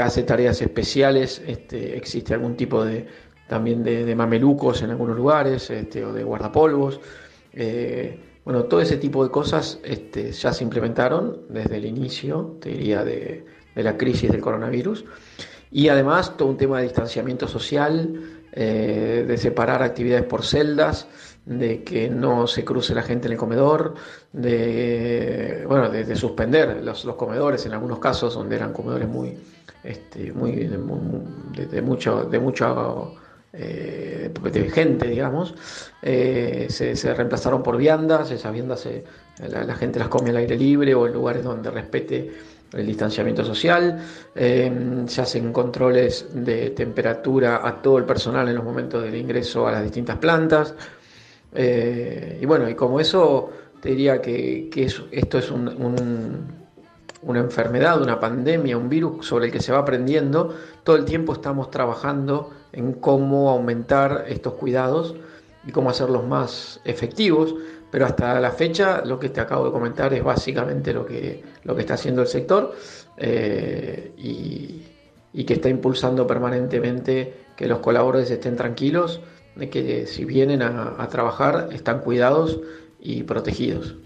[0.00, 3.06] hace tareas especiales, este, existe algún tipo de
[3.48, 7.00] también de, mamelucos en algunos lugares, este, o de guardapolvos.
[7.52, 12.70] Eh, Bueno, todo ese tipo de cosas este, ya se implementaron desde el inicio, te
[12.70, 15.04] diría, de, de la crisis del coronavirus.
[15.70, 21.06] Y además todo un tema de distanciamiento social, eh, de separar actividades por celdas,
[21.46, 23.94] de que no se cruce la gente en el comedor,
[24.32, 29.38] de, bueno, de, de suspender los, comedores en algunos casos donde eran comedores muy,
[29.84, 30.76] este, muy de,
[31.82, 33.14] mucho, de mucho
[33.52, 35.54] eh, de gente, digamos,
[36.02, 39.04] eh, se, reemplazaron por viandas, esas viandas se,
[39.48, 42.32] la, la, gente las come al aire libre o en lugares donde respete
[42.72, 43.98] el distanciamiento social,
[44.34, 49.66] eh, se hacen controles de temperatura a todo el personal en los momentos del ingreso
[49.66, 50.74] a las distintas plantas,
[51.56, 56.46] eh, y bueno, y como eso, te diría que, que es, esto es un, un,
[57.22, 61.32] una enfermedad, una pandemia, un virus sobre el que se va aprendiendo, todo el tiempo
[61.32, 65.16] estamos trabajando en cómo aumentar estos cuidados
[65.66, 67.54] y cómo hacerlos más efectivos,
[67.90, 71.74] pero hasta la fecha lo que te acabo de comentar es básicamente lo que, lo
[71.74, 72.74] que está haciendo el sector
[73.16, 74.82] eh, y,
[75.32, 79.20] y que está impulsando permanentemente que los colaboradores estén tranquilos
[79.56, 82.60] de que si vienen a, trabajar están cuidados
[83.00, 83.96] y protegidos.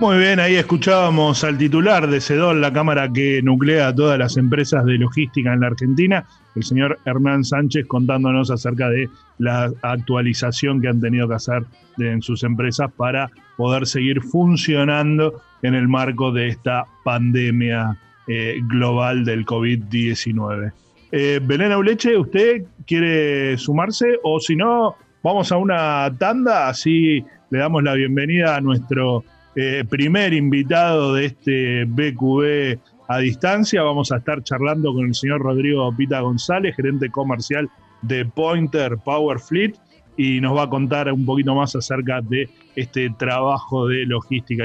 [0.00, 4.36] Muy bien, ahí escuchábamos al titular de CEDOL, la cámara que nuclea a todas las
[4.36, 10.80] empresas de logística en la Argentina, el señor Hernán Sánchez, contándonos acerca de la actualización
[10.80, 11.64] que han tenido que hacer
[11.98, 19.24] en sus empresas para poder seguir funcionando en el marco de esta pandemia eh, global
[19.24, 20.72] del COVID-19.
[21.10, 24.18] Eh, Belén Auleche, ¿usted quiere sumarse?
[24.22, 29.24] O si no, vamos a una tanda, así le damos la bienvenida a nuestro
[29.56, 33.82] eh, primer invitado de este BQB a distancia.
[33.82, 37.70] Vamos a estar charlando con el señor Rodrigo Pita González, gerente comercial
[38.02, 39.74] de Pointer Power Fleet,
[40.16, 44.64] y nos va a contar un poquito más acerca de este trabajo de logística.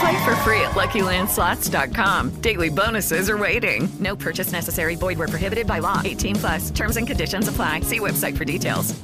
[0.00, 2.40] Play for free at LuckyLandSlots.com.
[2.40, 3.88] Daily bonuses are waiting.
[3.98, 4.94] No purchase necessary.
[4.96, 6.02] Void where prohibited by law.
[6.04, 6.70] 18 plus.
[6.70, 7.80] Terms and conditions apply.
[7.80, 8.94] See website for details.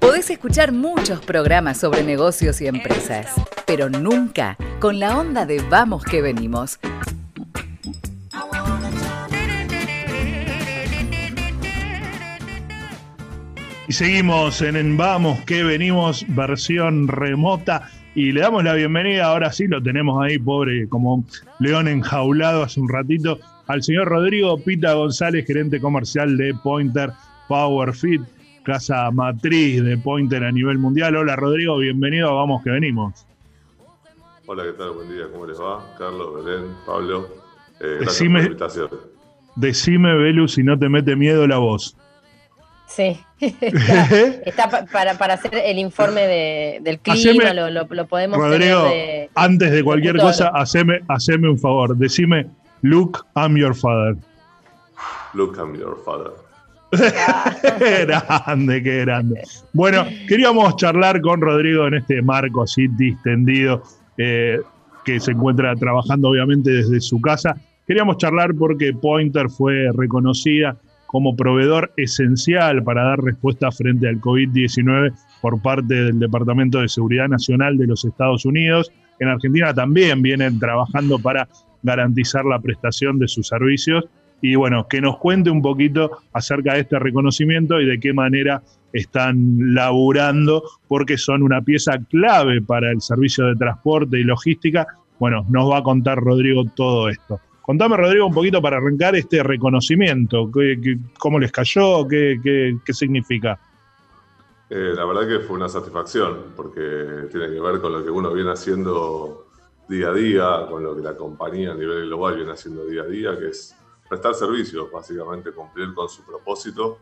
[0.00, 3.28] Podés escuchar muchos programas sobre negocios y empresas,
[3.64, 6.78] pero nunca con la onda de Vamos que venimos.
[13.88, 17.88] Y seguimos en, Vamos que venimos, versión remota.
[18.14, 21.24] Y le damos la bienvenida, ahora sí lo tenemos ahí, pobre, como
[21.58, 27.10] león enjaulado hace un ratito, al señor Rodrigo Pita González, gerente comercial de Pointer
[27.48, 28.22] Power Fit
[28.64, 31.16] casa matriz de Pointer a nivel mundial.
[31.16, 33.27] Hola Rodrigo, bienvenido Vamos que venimos.
[34.50, 34.92] Hola, ¿qué tal?
[34.92, 35.84] Buen día, ¿cómo les va?
[35.98, 37.28] Carlos, Belén, Pablo.
[37.80, 38.90] Eh, gracias decime, por la invitación.
[39.56, 41.94] Decime, Belu, si no te mete miedo la voz.
[42.86, 44.04] Sí, está,
[44.46, 47.18] está pa- para, para hacer el informe de- del clima,
[47.50, 51.58] Haceme- lo, lo- lo podemos Rodrigo, tener de, antes de cualquier cosa, haceme, haceme un
[51.58, 51.94] favor.
[51.94, 52.46] Decime,
[52.80, 54.16] Luke, I'm your father.
[55.34, 56.32] Look I'm your father.
[57.78, 59.42] Qué grande, qué grande.
[59.74, 63.82] Bueno, queríamos charlar con Rodrigo en este marco así distendido,
[64.18, 64.60] eh,
[65.04, 67.56] que se encuentra trabajando obviamente desde su casa.
[67.86, 75.14] Queríamos charlar porque Pointer fue reconocida como proveedor esencial para dar respuesta frente al COVID-19
[75.40, 78.92] por parte del Departamento de Seguridad Nacional de los Estados Unidos.
[79.18, 81.48] En Argentina también vienen trabajando para
[81.82, 84.04] garantizar la prestación de sus servicios
[84.40, 88.62] y bueno, que nos cuente un poquito acerca de este reconocimiento y de qué manera
[88.92, 94.86] están laburando, porque son una pieza clave para el servicio de transporte y logística.
[95.18, 97.40] Bueno, nos va a contar Rodrigo todo esto.
[97.62, 100.50] Contame, Rodrigo, un poquito para arrancar este reconocimiento.
[100.50, 102.06] ¿Qué- qué- ¿Cómo les cayó?
[102.08, 103.58] ¿Qué, qué- qué significa?
[104.70, 108.32] Eh, la verdad que fue una satisfacción, porque tiene que ver con lo que uno
[108.32, 109.46] viene haciendo
[109.88, 113.06] día a día, con lo que la compañía a nivel global viene haciendo día a
[113.06, 113.74] día, que es
[114.08, 116.98] prestar servicios, básicamente cumplir con su propósito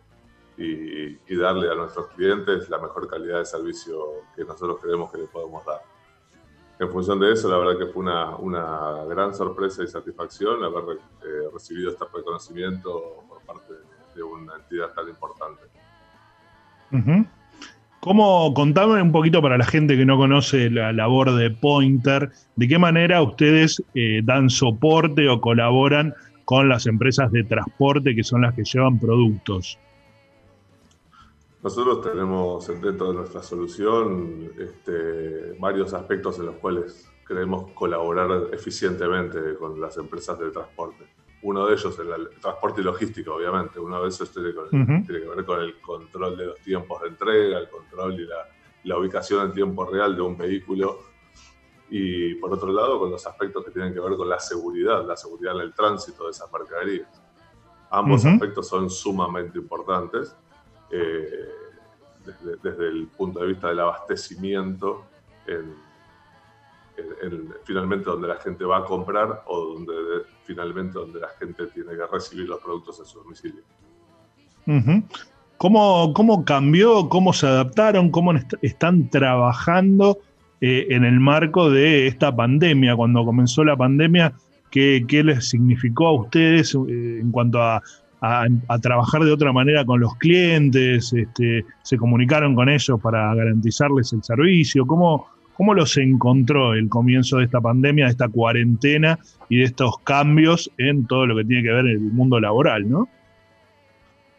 [0.59, 5.27] y, darle a nuestros clientes la mejor calidad de servicio que nosotros creemos que le
[5.27, 5.83] podemos dar.
[6.79, 10.97] En función de eso, la verdad que fue una, una gran sorpresa y satisfacción haber
[10.97, 13.75] eh, recibido este reconocimiento por parte
[14.15, 15.63] de una entidad tan importante.
[18.01, 22.69] ¿Cómo, contame un poquito para la gente que no conoce la labor de Pointer, de
[22.69, 26.15] qué manera ustedes eh, dan soporte o colaboran
[26.47, 29.78] con las empresas de transporte que son las que llevan productos.
[31.61, 39.57] Nosotros tenemos dentro de nuestra solución este, varios aspectos en los cuales queremos colaborar eficientemente
[39.59, 41.05] con las empresas de transporte.
[41.42, 43.80] Uno de ellos es el transporte y logística, obviamente.
[43.80, 44.70] Uno de esos tiene, con-
[45.05, 48.36] tiene que ver con el control de los tiempos de entrega, el control y la,
[48.84, 51.01] la ubicación en tiempo real de un vehículo.
[51.91, 55.16] Y por otro lado, con los aspectos que tienen que ver con la seguridad, la
[55.16, 57.09] seguridad en el tránsito de esas mercaderías.
[57.91, 60.34] Ambos aspectos son sumamente importantes
[60.91, 61.49] eh,
[62.24, 65.05] desde, desde el punto de vista del abastecimiento,
[65.47, 65.74] en,
[66.97, 69.93] en- en finalmente donde la gente va a comprar o donde
[70.45, 73.62] finalmente donde la gente tiene que recibir los productos en su domicilio.
[75.59, 77.09] ¿Cómo, cómo cambió?
[77.09, 78.11] ¿Cómo se adaptaron?
[78.11, 80.18] ¿Cómo est- están trabajando
[80.61, 82.97] eh, en el marco de esta pandemia?
[82.97, 84.33] Cuando comenzó la pandemia,
[84.71, 87.83] ¿qué, qué les significó a ustedes eh, en cuanto a,
[88.21, 91.13] a- trabajar de otra manera con los clientes?
[91.13, 94.87] Este, ¿Se comunicaron con ellos para garantizarles el servicio?
[94.87, 99.99] ¿Cómo, ¿Cómo los encontró el comienzo de esta pandemia, de esta cuarentena y de estos
[100.05, 103.09] cambios en todo lo que tiene que ver el mundo laboral, ¿no?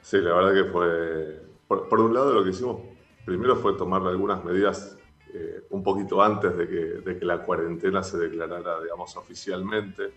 [0.01, 2.78] Sí, la verdad que fue, por, por un lado lo que hicimos
[3.26, 4.96] primero fue tomar algunas medidas
[5.39, 10.13] eh, un poquito antes de que, de que la cuarentena se declarara, digamos, oficialmente.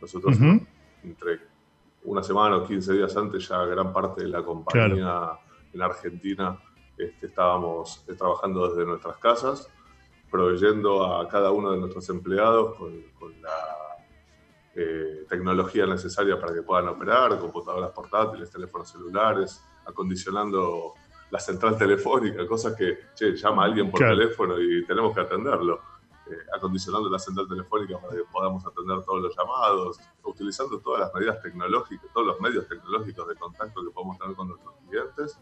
[0.00, 0.36] Nosotros
[1.02, 1.40] entre
[2.02, 5.30] una semana o 15 días antes ya gran parte de la compañía
[5.72, 6.58] en Argentina
[6.98, 9.70] este, estábamos eh, trabajando desde nuestras casas,
[10.30, 13.74] proveyendo a cada uno de nuestros empleados con, con la
[14.74, 20.94] eh, tecnología necesaria para que puedan operar, computadoras portátiles, teléfonos celulares, acondicionando
[21.30, 24.16] la central telefónica, cosas que, che, llama alguien por Claro.
[24.16, 25.80] teléfono y tenemos que atenderlo.
[26.26, 31.14] Eh, acondicionando la central telefónica para que podamos atender todos los llamados, utilizando todas las
[31.14, 35.38] medidas tecnológicas, todos los medios tecnológicos de contacto que podemos tener con nuestros clientes.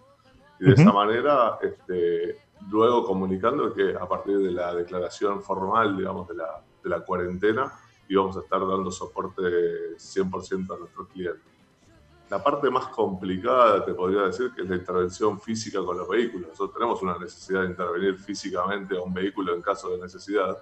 [0.59, 0.83] Y de Ujú.
[0.83, 2.37] esa manera, este,
[2.68, 7.72] luego comunicando que a partir de la declaración formal, digamos, de la, de la cuarentena,
[8.09, 11.51] íbamos a estar dando soporte 100% a nuestros clientes.
[12.33, 16.49] La parte más complicada, te podría decir, que es la intervención física con los vehículos.
[16.49, 20.57] Nosotros tenemos una necesidad de intervenir físicamente a un vehículo en caso de necesidad.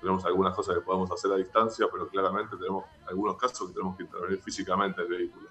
[0.00, 3.96] Tenemos algunas cosas que podemos hacer a distancia, pero claramente tenemos algunos casos que tenemos
[3.96, 5.48] que intervenir físicamente el vehículo.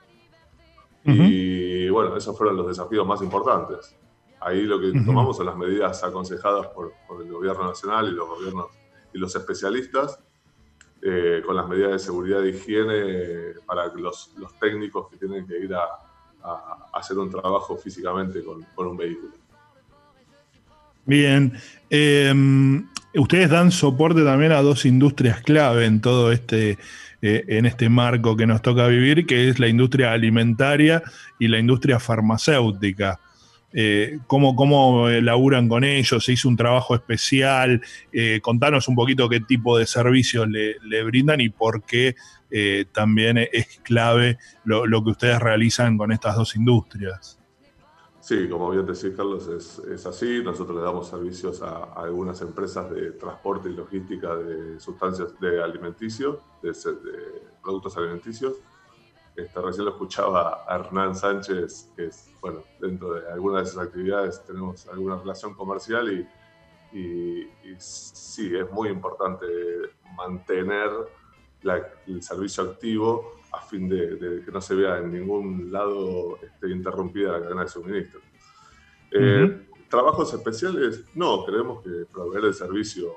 [1.06, 3.96] Y bueno, esos fueron los desafíos más importantes.
[4.42, 8.28] Ahí lo que tomamos son las medidas aconsejadas por, por el gobierno nacional y los
[8.28, 8.68] gobiernos
[9.14, 10.20] y los especialistas,
[11.02, 15.58] eh, con las medidas de seguridad e higiene para los, los técnicos que tienen que
[15.58, 15.86] ir a,
[16.93, 19.34] hacer un trabajo físicamente con, un vehículo.
[21.06, 21.54] Bien.
[21.89, 22.34] Eh,
[23.16, 26.78] ustedes dan soporte también a dos industrias clave en todo este,
[27.22, 31.04] eh, en este marco que nos toca vivir, que es la industria alimentaria
[31.39, 33.20] y la industria farmacéutica.
[33.74, 38.96] Eh, cómo, cómo eh, laburan con ellos, se hizo un trabajo especial, eh, contanos un
[38.96, 42.16] poquito qué tipo de servicios le, brindan y por qué
[42.50, 47.40] eh, también es clave lo, lo que ustedes realizan con estas dos industrias.
[48.30, 50.44] Sí, como bien decís, Carlos, es, así.
[50.44, 56.38] Nosotros le damos servicios a, algunas empresas de transporte y logística de sustancias de alimenticios,
[56.62, 58.54] de, de productos alimenticios.
[59.42, 63.86] Este, recién lo escuchaba a Hernán Sánchez, que es, bueno, dentro de algunas de esas
[63.88, 66.28] actividades tenemos alguna relación comercial y,
[66.98, 69.46] y- y sí, es muy importante
[70.16, 70.90] mantener
[71.62, 76.38] la- el servicio activo a fin de, de que no se vea en ningún lado
[76.42, 78.20] este, interrumpida la cadena de suministro.
[79.12, 81.04] Eh, ¿Trabajos especiales?
[81.16, 83.12] No, creemos que proveer el servicio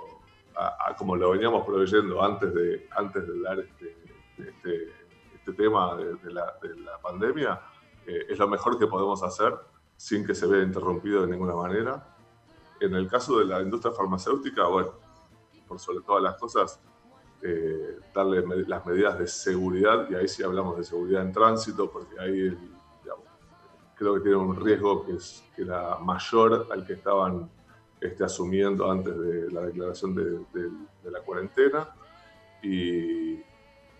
[0.56, 3.96] a, a como lo veníamos proveyendo antes de, antes de dar este,
[4.38, 4.92] este,
[5.44, 7.60] este tema de, de la, de la pandemia
[8.06, 9.52] eh, es lo mejor que podemos hacer
[9.96, 12.06] sin que se vea interrumpido de ninguna manera.
[12.80, 14.90] En el caso de la industria farmacéutica, bueno,
[15.66, 16.80] por sobre todas las cosas,
[17.42, 21.90] eh, darle me- las medidas de seguridad, y ahí sí hablamos de seguridad en tránsito,
[21.90, 22.50] porque ahí
[23.02, 23.24] digamos,
[23.96, 27.50] creo que tiene un riesgo que, es, que era mayor al que estaban
[28.00, 30.24] este, asumiendo antes de la declaración de,
[30.54, 30.70] de-
[31.02, 31.88] de la cuarentena.
[32.62, 33.42] Y,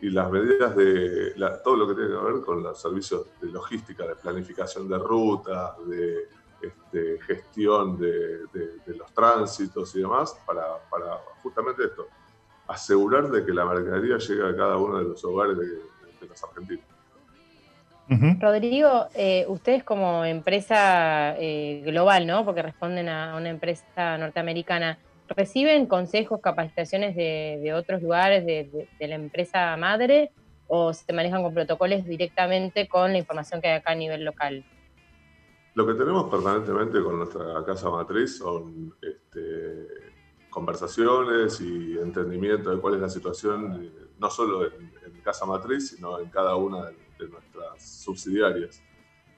[0.02, 3.48] y las medidas de la- todo lo que tiene que ver con los servicios de
[3.52, 6.28] logística, de planificación de rutas, de
[6.60, 12.08] este, gestión de, de- de los tránsitos y demás, para, para justamente esto,
[12.66, 16.42] asegurar de que la mercadería llegue a cada uno de los hogares de, de los
[16.44, 16.84] argentinos.
[18.40, 22.44] Rodrigo, eh, ustedes como empresa eh, global, ¿no?
[22.44, 24.98] Porque responden a una empresa norteamericana,
[25.36, 30.30] ¿reciben consejos, capacitaciones de, de otros lugares, de, de- de la empresa madre,
[30.68, 34.64] o se manejan con protocolos directamente con la información que hay acá a nivel local?
[35.74, 39.86] Lo que tenemos permanentemente con nuestra casa matriz son este,
[40.50, 45.88] conversaciones y entendimiento de cuál es la situación, eh, no solo en, en casa matriz,
[45.90, 48.82] sino en cada una de, de nuestras subsidiarias.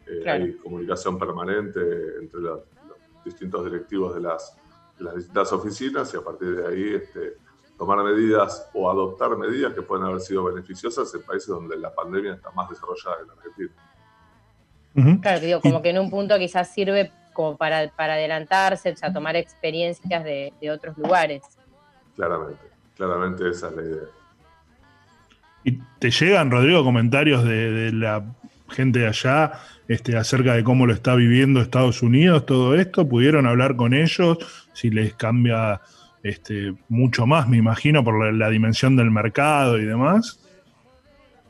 [0.07, 0.45] Eh, Claro.
[0.45, 1.80] Hay comunicación permanente
[2.20, 4.57] entre los, los distintos directivos de las,
[4.99, 7.34] las distintas oficinas y a partir de ahí este,
[7.76, 12.34] tomar medidas o adoptar medidas que pueden haber sido beneficiosas en países donde la pandemia
[12.34, 15.20] está más desarrollada que en Argentina.
[15.20, 18.97] Claro, que digo, como que en un punto quizás sirve como para, para adelantarse, o
[18.97, 21.42] sea, tomar experiencias de, de otros lugares.
[22.14, 22.62] Claramente,
[22.97, 24.05] claramente esa es la idea.
[25.64, 28.24] ¿Y te llegan, Rodrigo, comentarios de, de la
[28.68, 29.53] gente de allá
[29.88, 33.09] este, acerca de cómo lo está viviendo Estados Unidos, todo esto?
[33.09, 34.64] ¿Pudieron hablar con ellos?
[34.75, 35.81] Si les cambia
[36.22, 40.41] este, mucho más, me imagino, por la, la dimensión del mercado y demás.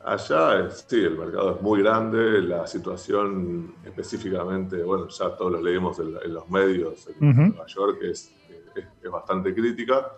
[0.04, 5.98] Allá, sí, el mercado es muy grande, la situación específicamente, bueno, ya todos lo leímos
[5.98, 7.14] en, en los medios en.
[7.50, 8.30] Nueva York, es,
[8.76, 10.12] es- es bastante crítica,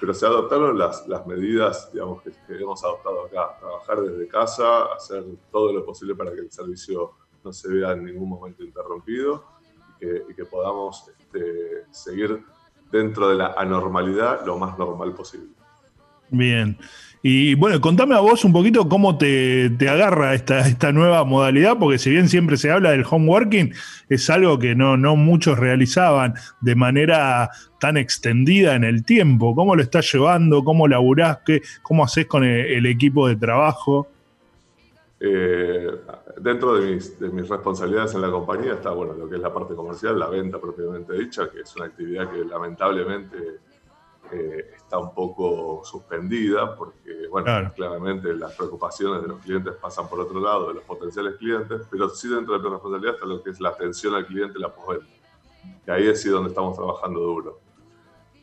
[0.00, 4.84] pero se adoptaron las, las medidas, digamos, que, que hemos adoptado acá, trabajar desde casa,
[4.96, 7.12] hacer todo lo posible para que el servicio
[7.44, 9.44] no se vea en ningún momento interrumpido
[9.98, 12.40] que, y que podamos este, seguir
[12.90, 15.48] dentro de la anormalidad lo más normal posible.
[16.30, 16.76] Bien.
[17.22, 21.76] Y bueno, contame a vos un poquito cómo te, te agarra esta, esta nueva modalidad,
[21.76, 23.74] porque si bien siempre se habla del home working,
[24.08, 29.54] es algo que no, no muchos realizaban de manera tan extendida en el tiempo.
[29.56, 30.62] ¿Cómo lo estás llevando?
[30.62, 31.38] ¿Cómo laburás?
[31.44, 34.08] ¿Qué, ¿Cómo haces con el, el equipo de trabajo?
[35.18, 35.88] Eh,
[36.36, 39.52] dentro de mis, de mis responsabilidades en la compañía está bueno, lo que es la
[39.52, 43.60] parte comercial, la venta propiamente dicha, que es una actividad que lamentablemente
[44.32, 47.72] eh, está un poco suspendida porque, bueno, Claro.
[47.74, 52.08] claramente las preocupaciones de los clientes pasan por otro lado, de los potenciales clientes, pero
[52.08, 54.74] sí dentro de mi responsabilidad está lo que es la atención al cliente y la
[54.74, 55.06] postventa.
[55.86, 57.60] Y ahí es sí donde estamos trabajando duro.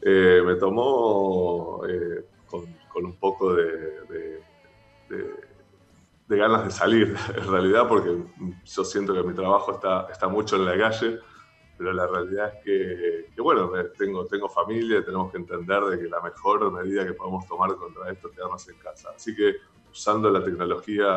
[0.01, 3.65] Eh, me tomó eh, con, con un poco de,
[4.09, 4.43] de-
[5.09, 5.52] de-
[6.33, 8.17] de ganas de salir, en realidad, porque
[8.65, 11.19] yo siento que mi trabajo está, está mucho en la calle,
[11.77, 15.99] pero la realidad es que, que, bueno, tengo, tengo familia y tenemos que entender de
[15.99, 19.09] que la mejor medida que podemos tomar contra esto es quedarnos en casa.
[19.15, 19.55] Así que
[19.91, 21.07] usando la tecnología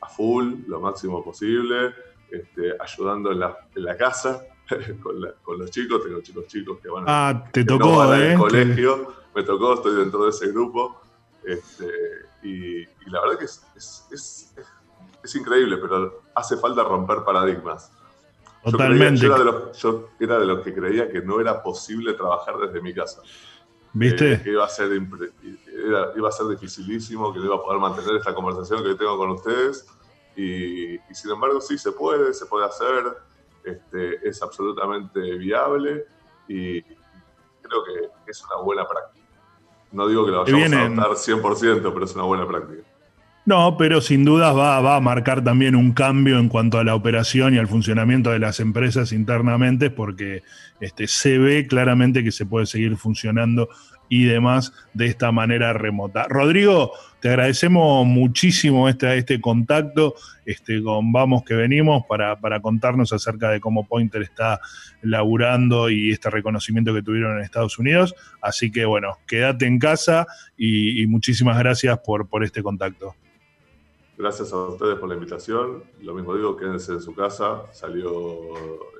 [0.00, 1.94] a full, lo máximo posible,
[2.30, 4.42] este, ayudando en la, en la casa
[5.02, 7.98] con, la- con los chicos, tengo chicos chicos que van Ah, te que no tocó,
[7.98, 8.34] van al ¿eh?
[8.36, 11.00] colegio, me tocó, estoy dentro de ese grupo.
[11.44, 11.86] este,
[12.46, 14.54] y, y la verdad que es, es- es-
[15.22, 17.90] es- increíble, pero hace falta romper paradigmas.
[18.64, 19.20] Yo creía- Totalmente.
[19.20, 22.56] Yo, era de los, yo era de los que creía que no era posible trabajar
[22.58, 23.22] desde mi casa.
[23.92, 24.34] ¿Viste?
[24.34, 25.32] Eh, que iba a, ser impre-
[25.88, 29.16] era- iba a ser dificilísimo, que no iba a poder mantener esta conversación que tengo
[29.18, 29.86] con ustedes.
[30.36, 33.16] Y, y sin embargo, sí, se puede, se puede hacer.
[33.64, 36.04] este, es absolutamente viable
[36.46, 39.25] y creo que es una buena práctica.
[39.92, 42.82] No digo que la vayamos a adoptar 100%, pero es una buena práctica.
[43.46, 46.96] No, pero sin dudas va, va, a marcar también un cambio en cuanto a la
[46.96, 50.42] operación y al funcionamiento de las empresas internamente, porque
[50.80, 53.68] este, se ve claramente que se puede seguir funcionando
[54.08, 56.26] y demás de esta manera remota.
[56.28, 63.12] Rodrigo, te agradecemos muchísimo este, este contacto este, con Vamos que venimos para, para contarnos
[63.12, 64.60] acerca de cómo Pointer está
[65.02, 68.14] laburando y este reconocimiento que tuvieron en Estados Unidos.
[68.40, 70.26] Así que bueno, quédate en casa
[70.56, 73.14] y, muchísimas gracias por, por este contacto.
[74.18, 75.84] Gracias a ustedes por la invitación.
[76.02, 77.62] Lo mismo digo, quédense en su casa.
[77.72, 78.12] Salió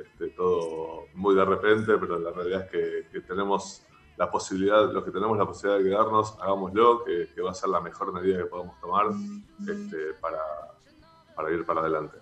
[0.02, 3.86] este, todo muy de repente, pero la realidad es que tenemos
[4.16, 7.68] la posibilidad, los que tenemos la posibilidad de quedarnos, hagámoslo, que, que va a ser
[7.68, 9.06] la mejor medida que podamos tomar
[9.60, 10.38] este, para,
[11.34, 12.18] para ir para adelante.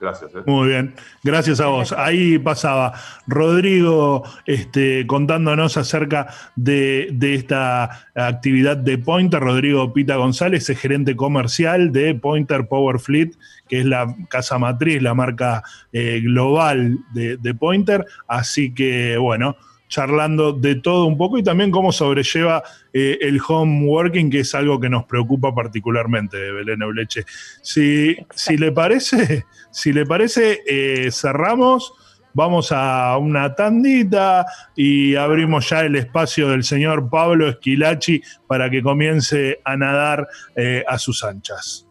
[0.00, 0.32] Gracias.
[0.34, 0.42] ¿eh?
[0.46, 0.94] Muy bien,
[1.24, 1.92] gracias a vos.
[1.92, 2.92] Ahí pasaba
[3.26, 9.40] Rodrigo este, contándonos acerca de, de, esta actividad de Pointer.
[9.40, 13.32] Rodrigo Pita González es gerente comercial de Pointer Power Fleet,
[13.68, 18.06] que es la casa matriz, la marca eh, global de, de Pointer.
[18.28, 19.56] Así que, bueno,
[19.88, 22.62] charlando de todo un poco y también cómo sobrelleva
[22.92, 27.24] eh, el home working, que es algo que nos preocupa particularmente de Belén Euleche.
[27.62, 31.92] Si, si le parece, si le parece, eh, cerramos.
[32.34, 38.82] Vamos a una tandita y abrimos ya el espacio del señor Pablo Esquilachi para que
[38.82, 41.88] comience a nadar eh, a sus anchas.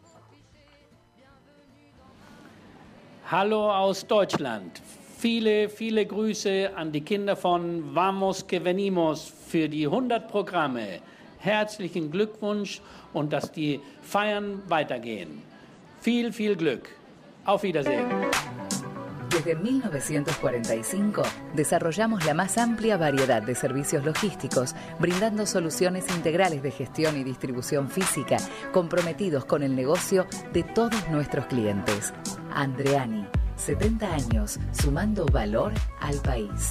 [3.30, 4.72] Hallo aus Deutschland.
[5.20, 11.00] Viele, viele Grüße an die Kinder von Vamos que Venimos für die 100 Programme.
[11.40, 12.82] Herzlichen Glückwunsch
[13.14, 15.42] und dass die Feiern weitergehen.
[16.02, 16.90] Viel, viel Glück.
[17.46, 18.06] Auf Wiedersehen.
[19.32, 21.02] Desde 1945
[21.56, 27.90] desarrollamos la más amplia variedad de servicios logísticos, brindando soluciones integrales de gestión y distribución
[27.90, 28.38] física,
[28.72, 32.14] comprometidos con el negocio de todos nuestros clientes.
[32.54, 33.26] Andreani,
[33.58, 36.70] 70 años sumando valor al país.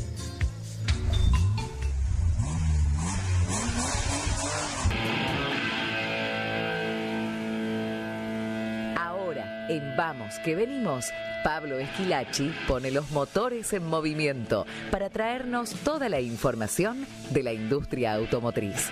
[9.69, 11.07] en Vamos que venimos,
[11.45, 18.15] Pablo Esquilachi pone los motores en movimiento para traernos toda la información de la industria
[18.15, 18.91] automotriz.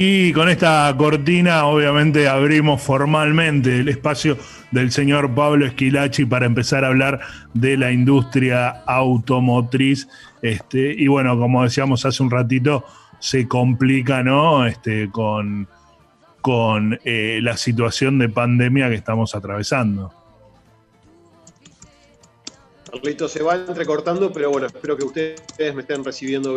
[0.00, 4.38] Y con esta cortina, obviamente, abrimos formalmente el espacio
[4.70, 7.20] del señor Pablo Esquilachi para empezar a hablar
[7.54, 10.08] de la industria automotriz.
[10.42, 12.84] Este, y bueno, como decíamos hace un ratito,
[13.18, 14.66] se complica, ¿no?
[14.66, 15.68] Este, con,
[16.40, 20.12] con eh, la situación de pandemia que estamos atravesando.
[22.90, 26.56] Carlito se va entrecortando, pero bueno, espero que ustedes me estén recibiendo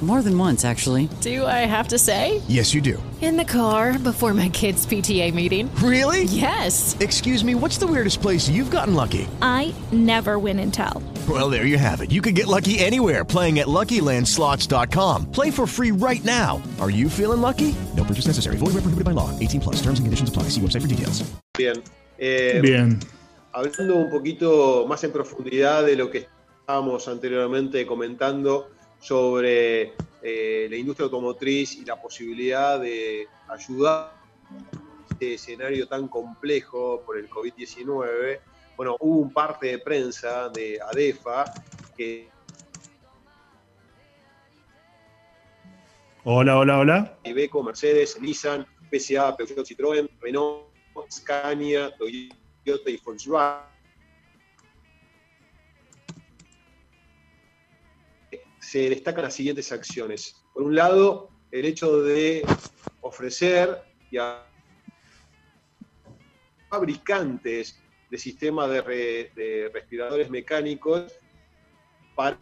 [0.00, 1.08] More than once, actually.
[1.22, 2.40] Do I have to say?
[2.46, 3.02] Yes, you do.
[3.20, 5.68] In the car before my kids' PTA meeting.
[5.82, 6.22] Really?
[6.24, 6.96] Yes.
[7.00, 9.26] Excuse me, what's the weirdest place you've gotten lucky?
[9.42, 11.02] I never win and tell.
[11.28, 12.12] Well, there you have it.
[12.12, 15.32] You can get lucky anywhere playing at LuckyLandSlots.com.
[15.32, 16.62] Play for free right now.
[16.80, 17.74] Are you feeling lucky?
[17.96, 18.56] No purchase necessary.
[18.56, 19.36] Void where prohibited by law.
[19.40, 19.76] 18 plus.
[19.82, 20.44] Terms and conditions apply.
[20.44, 21.28] See website for details.
[21.56, 21.82] Bien.
[22.20, 23.00] Eh, Bien.
[23.52, 26.28] Hablando un poquito más en profundidad de lo que
[26.60, 28.68] estábamos anteriormente comentando
[29.00, 29.92] sobre
[30.22, 37.18] eh, la industria automotriz y la posibilidad de ayudar a este escenario tan complejo por
[37.18, 38.40] el COVID-19.
[38.76, 41.52] Bueno, hubo un parte de prensa de ADEFA
[41.96, 42.28] que
[46.24, 47.18] Hola, hola, hola.
[47.24, 50.66] Iveco, Mercedes, Nissan, PSA, Peugeot, Citroën, Renault,
[51.08, 53.77] Scania, Toyota y Volkswagen
[58.68, 60.44] se destacan las siguientes acciones.
[60.52, 62.44] Por un lado, el hecho de
[63.00, 63.82] ofrecer
[64.20, 64.44] a
[66.68, 71.14] fabricantes de sistemas de, re, de respiradores mecánicos
[72.14, 72.38] para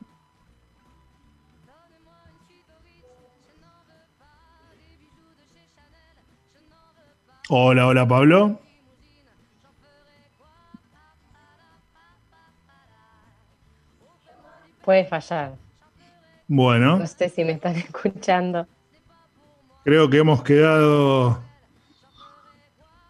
[7.48, 8.60] Hola, hola Pablo.
[14.82, 15.65] Puede fallar.
[16.48, 18.66] Bueno, No sé si me están escuchando.
[19.84, 21.40] creo que hemos quedado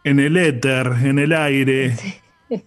[0.04, 1.94] en el éter, en el aire.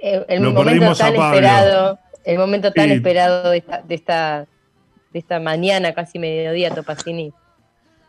[0.00, 1.34] El, el Lo momento perdimos a tan Pablo.
[1.34, 2.92] esperado, el momento tan Sí.
[2.94, 4.46] esperado de esta, de esta,
[5.12, 7.32] de esta mañana, casi mediodía, Topacini.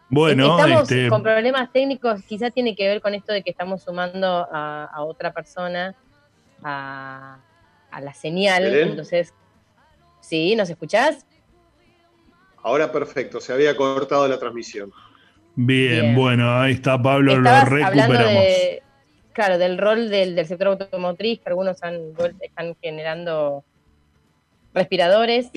[0.08, 3.82] Bueno, estamos este, con problemas técnicos, quizá tiene que ver con esto de que estamos
[3.82, 5.96] sumando a, a otra persona
[6.64, 7.40] a,
[7.90, 8.66] a la señal.
[8.66, 8.90] ¿Belén?
[8.90, 9.34] Entonces,
[10.22, 10.56] ¿sí?
[10.56, 11.26] ¿Nos escuchás?
[12.64, 14.92] Ahora perfecto, se había cortado la transmisión.
[15.56, 16.16] bien, Bien.
[16.16, 18.44] bueno, ahí está Pablo, lo Estabas recuperamos.
[18.44, 18.84] de,
[19.34, 23.64] claro, del rol del, del sector automotriz, que algunos han, están generando
[24.74, 25.50] respiradores.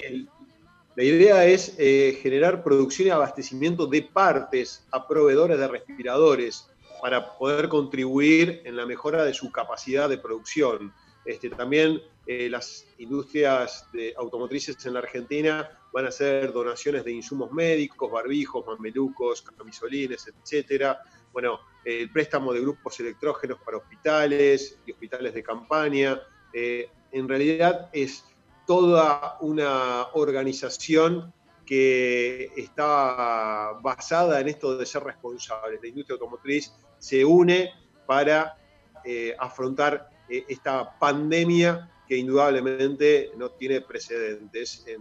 [0.94, 6.68] La idea es eh, generar producción y abastecimiento de partes a proveedores de respiradores
[7.00, 10.92] para poder contribuir en la mejora de su capacidad de producción.
[11.24, 17.52] Este, también eh, las industrias automotrices en la Argentina van a hacer donaciones de insumos
[17.52, 21.02] médicos, barbijos, mamelucos, camisolines, etcétera.
[21.32, 26.20] Bueno, el préstamo de grupos electrógenos para hospitales y hospitales de campaña.
[26.52, 28.24] Eh, en realidad es
[28.66, 31.32] toda una organización
[31.66, 35.80] que está basada en esto de ser responsables.
[35.82, 37.70] La industria automotriz se une
[38.06, 38.56] para
[39.04, 45.00] eh, afrontar esta pandemia que indudablemente no tiene precedentes en,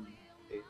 [0.49, 0.61] eh,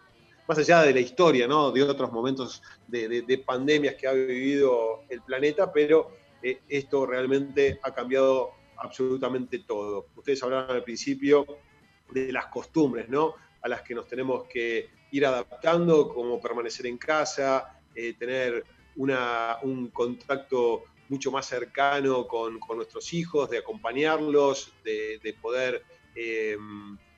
[0.48, 5.04] más allá de la historia, de otros momentos de, de- de pandemias que ha vivido
[5.08, 6.10] el planeta, pero
[6.42, 10.08] eh, esto realmente ha cambiado absolutamente todo.
[10.16, 11.46] Ustedes hablaban al principio
[12.12, 13.06] de las costumbres.
[13.62, 18.66] A las que nos tenemos que ir adaptando, como permanecer en casa, eh, tener
[18.96, 25.84] un contacto mucho más cercano con, nuestros hijos, de acompañarlos, de poder
[26.16, 26.58] eh,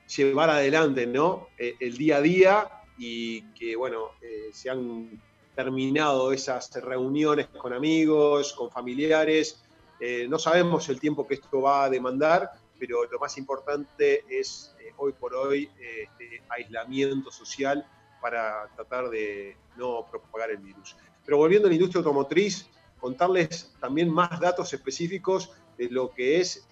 [0.06, 1.48] llevar adelante, ¿no?
[1.58, 2.68] Eh, el día a día
[2.98, 5.20] y que, bueno, eh, se han
[5.54, 9.62] terminado esas reuniones con amigos, con familiares.
[10.00, 14.74] Eh, no sabemos el tiempo que esto va a demandar, pero lo más importante es
[14.96, 17.86] hoy por hoy este aislamiento social
[18.20, 20.96] para tratar de no propagar el virus.
[21.24, 22.68] Pero volviendo a la industria automotriz,
[23.00, 26.66] contarles también más datos específicos de lo que es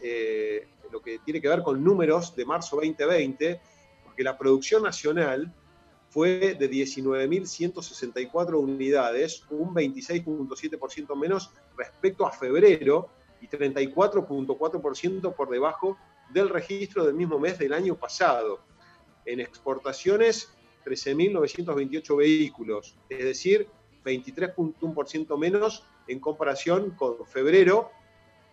[0.92, 3.60] lo que tiene que ver con números de marzo 2020,
[4.04, 5.52] porque la producción nacional
[6.10, 13.08] fue de 19.164 unidades, un 26.7% menos respecto a febrero
[13.40, 15.96] y 34.4% por debajo
[16.30, 18.60] del registro del mismo mes del año pasado.
[19.24, 20.52] En exportaciones,
[20.84, 23.68] 13.928 vehículos, es decir,
[24.04, 27.90] 23.1% menos en comparación con febrero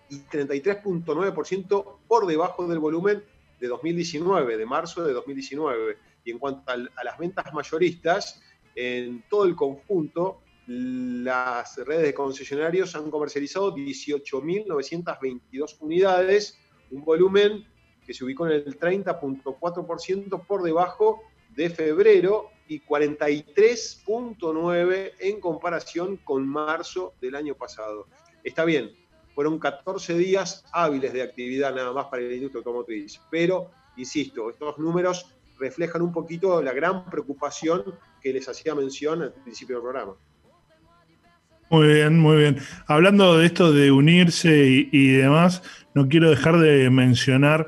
[0.10, 3.24] y 33.9% por debajo del volumen
[3.60, 5.98] de 2019, de marzo de 2019.
[6.26, 8.42] Y en cuanto a las ventas mayoristas,
[8.76, 16.60] en todo el conjunto, las redes de concesionarios han comercializado 18.922 unidades,
[16.92, 17.66] un volumen
[18.06, 21.24] que se ubicó en el 30.4% por debajo
[21.56, 28.06] de febrero y 43.9% en comparación con marzo del año pasado.
[28.44, 28.92] Está bien,
[29.40, 34.78] fueron 14 días hábiles de actividad nada más para la industria automotriz, pero, insisto, estos
[34.78, 37.86] números reflejan un poquito la gran preocupación
[38.22, 40.14] que les hacía mención al principio del programa.
[41.70, 42.58] Muy bien, muy bien.
[42.86, 45.64] Hablando de esto de unirse y, y demás,
[45.94, 47.66] no quiero dejar de mencionar,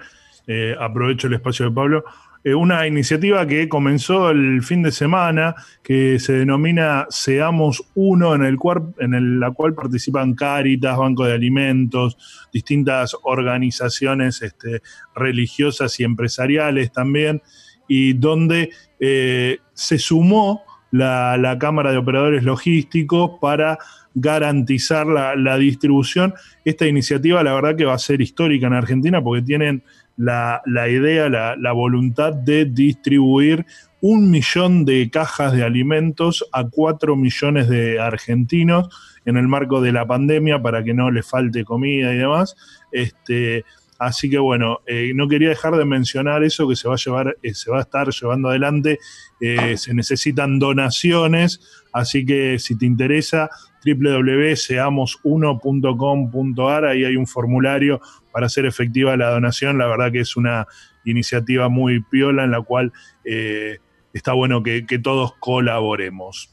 [0.48, 2.04] eh, aprovecho el espacio de Pablo,
[2.44, 8.44] eh, una iniciativa que comenzó el fin de semana, que se denomina Seamos Uno, en,
[8.44, 12.18] el cual, en la cual participan Cáritas, Banco de Alimentos,
[12.52, 14.82] distintas organizaciones este,
[15.16, 17.44] religiosas y empresariales también,
[17.88, 23.78] y donde eh, se sumó la, Cámara de Operadores Logísticos para
[24.16, 26.34] garantizar la distribución.
[26.66, 29.84] Esta iniciativa, la verdad que va a ser histórica en Argentina porque tienen
[30.22, 33.66] la, idea, la, la voluntad de distribuir
[34.02, 38.90] un millón de cajas de alimentos a cuatro millones de argentinos
[39.26, 42.56] en el marco de la pandemia para que no les falte comida y demás.
[42.92, 43.64] Este,
[44.00, 47.38] así que bueno, eh, no quería dejar de mencionar eso que se va a llevar,
[47.44, 49.00] eh, se va a estar llevando adelante.
[49.40, 51.62] Eh, se necesitan donaciones,
[51.92, 53.50] así que si te interesa,
[53.86, 59.78] www.seamos1.com.ar, ahí hay un formulario para hacer efectiva la donación.
[59.78, 60.68] La verdad que es una
[61.06, 62.92] iniciativa muy piola en la cual
[63.26, 63.80] eh,
[64.14, 66.52] está bueno que, que todos colaboremos.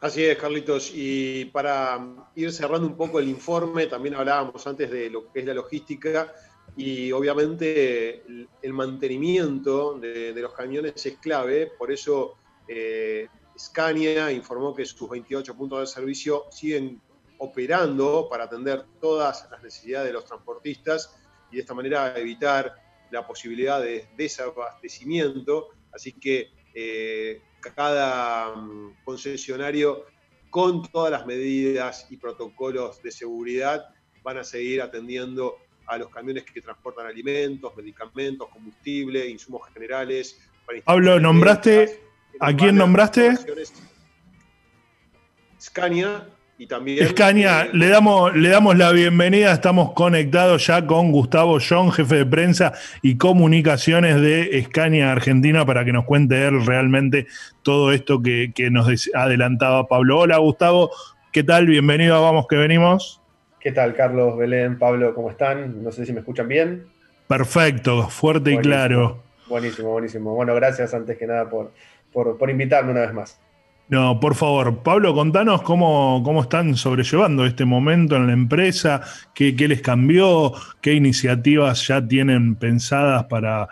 [0.00, 0.92] Así es, Carlitos.
[0.94, 1.98] Y para
[2.36, 6.32] ir cerrando un poco el informe, también hablábamos antes de lo que es la logística
[6.76, 8.22] y obviamente
[8.62, 12.36] el, mantenimiento de, los camiones es clave, por eso
[12.68, 17.00] eh, Scania informó que sus 28 puntos de servicio siguen
[17.38, 21.16] operando para atender todas las necesidades de los transportistas
[21.50, 22.74] y de esta manera evitar
[23.10, 25.68] la posibilidad de desabastecimiento.
[25.92, 27.40] Así que eh,
[27.74, 30.04] cada mm, concesionario,
[30.50, 33.86] con todas las medidas y protocolos de seguridad,
[34.22, 35.56] van a seguir atendiendo
[35.86, 40.38] a los camiones que transportan alimentos, medicamentos, combustible, insumos generales.
[40.84, 42.07] Pablo, ¿nombraste?
[42.40, 43.36] ¿A quién nombraste?
[45.60, 46.26] Scania
[46.58, 47.04] y también.
[47.04, 49.52] Escaña, eh, le, damos, le damos la bienvenida.
[49.52, 55.84] Estamos conectados ya con Gustavo John, jefe de prensa y comunicaciones de Escaña Argentina, para
[55.84, 57.26] que nos cuente él realmente
[57.62, 60.18] todo esto que, nos adelantaba Pablo.
[60.18, 60.90] Hola, Gustavo.
[61.32, 61.66] ¿Qué tal?
[61.66, 63.20] Bienvenido a Vamos que venimos.
[63.60, 65.14] ¿Qué tal, Carlos, Belén, Pablo?
[65.14, 65.82] ¿Cómo están?
[65.82, 66.86] No sé si me escuchan bien.
[67.28, 69.22] Perfecto, fuerte y claro.
[69.48, 70.34] Buenísimo, buenísimo.
[70.34, 71.72] Bueno, gracias antes que nada por,
[72.12, 73.40] por, por invitarme una vez más.
[73.88, 79.00] No, por favor, Pablo, contanos cómo, cómo están sobrellevando este momento en la empresa,
[79.34, 80.52] qué, les cambió,
[80.82, 83.68] qué iniciativas ya tienen pensadas para,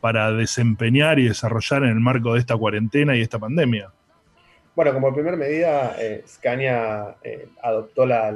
[0.00, 3.92] para desempeñar y desarrollar en el marco de esta cuarentena y esta pandemia.
[4.74, 8.30] Bueno, como primera medida, eh, Scania eh, adoptó la,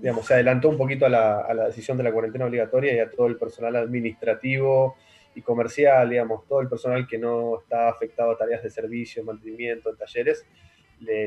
[0.00, 2.98] digamos, se adelantó un poquito a la, a la, decisión de la cuarentena obligatoria y
[2.98, 4.96] a todo el personal administrativo
[5.34, 9.90] y comercial, digamos, todo el personal que no está afectado a tareas de servicio, mantenimiento,
[9.90, 10.46] en talleres,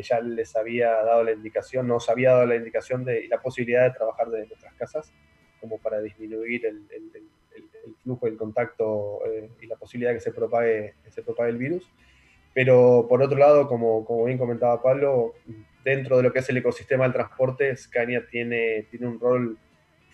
[0.02, 3.98] ya les había dado la indicación, nos había dado la indicación de la posibilidad de
[3.98, 5.12] trabajar desde nuestras casas,
[5.60, 6.88] como para disminuir el,
[8.04, 11.90] flujo, el contacto eh, y la posibilidad de que se propague, se propague el virus.
[12.54, 15.34] Pero por otro lado, como, como bien comentaba Pablo,
[15.84, 19.58] dentro de lo que es el ecosistema del transporte, Scania tiene, tiene un rol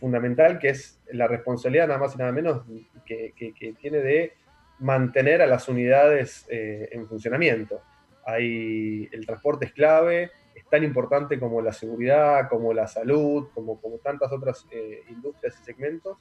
[0.01, 2.63] fundamental que es la responsabilidad nada más y nada menos
[3.05, 4.33] que, que, tiene de
[4.79, 7.81] mantener a las unidades eh, en funcionamiento
[8.25, 13.79] hay, el transporte es clave, es tan importante como la seguridad, como la salud, como,
[13.79, 16.17] como tantas otras eh, industrias y segmentos.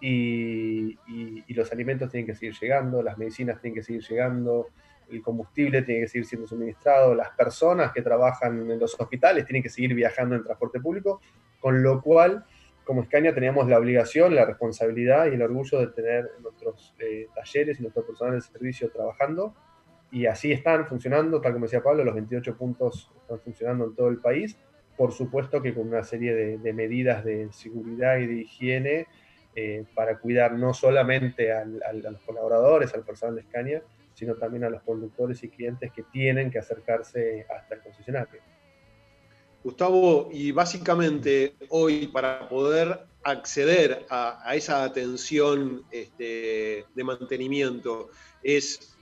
[0.00, 0.98] Y,
[1.54, 4.66] los alimentos tienen que seguir llegando, las medicinas tienen que seguir llegando,
[5.08, 9.62] el combustible tiene que seguir siendo suministrado, las personas que trabajan en los hospitales tienen
[9.62, 11.20] que seguir viajando en transporte público,
[11.60, 12.44] con lo cual,
[12.84, 17.78] como Scania, teníamos la obligación, la responsabilidad y el orgullo de tener nuestros eh, talleres
[17.78, 19.54] y nuestro personal de servicio trabajando
[20.14, 24.08] y así están funcionando, tal como decía Pablo, los 28 puntos están funcionando en todo
[24.08, 24.56] el país.
[24.96, 29.06] Por supuesto que con una serie de, medidas de seguridad y de higiene
[29.56, 33.82] eh, para cuidar no solamente a los colaboradores, al personal de Escaña,
[34.14, 38.40] sino también a los conductores y clientes que tienen que acercarse hasta el concesionario.
[39.64, 48.10] Gustavo, y básicamente hoy para poder acceder a, esa atención este, de mantenimiento
[48.42, 48.94] es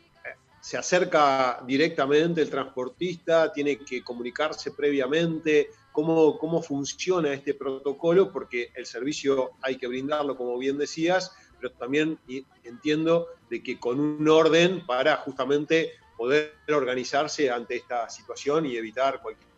[0.60, 8.70] se acerca directamente el transportista, tiene que comunicarse previamente, cómo, cómo funciona este protocolo, porque
[8.76, 12.16] el servicio hay que brindarlo, como bien decías, pero también
[12.62, 19.20] entiendo de que con un orden para justamente poder organizarse ante esta situación y evitar
[19.20, 19.51] cualquier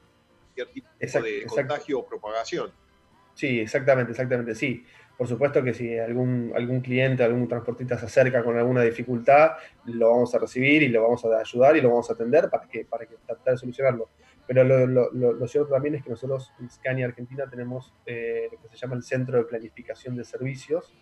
[0.55, 2.73] tipo de contagio o propagación.
[3.35, 4.85] Sí, exactamente, exactamente, sí.
[5.17, 9.53] Por supuesto que si algún, algún cliente, algún transportista se acerca con alguna dificultad,
[9.85, 12.67] lo vamos a recibir y lo vamos a ayudar y lo vamos a atender para
[12.67, 14.09] que, para que tratar de solucionarlo.
[14.47, 18.77] Pero lo, cierto también es que nosotros en Scania Argentina tenemos eh, lo que se
[18.77, 20.93] llama el Centro de Planificación de Servicios,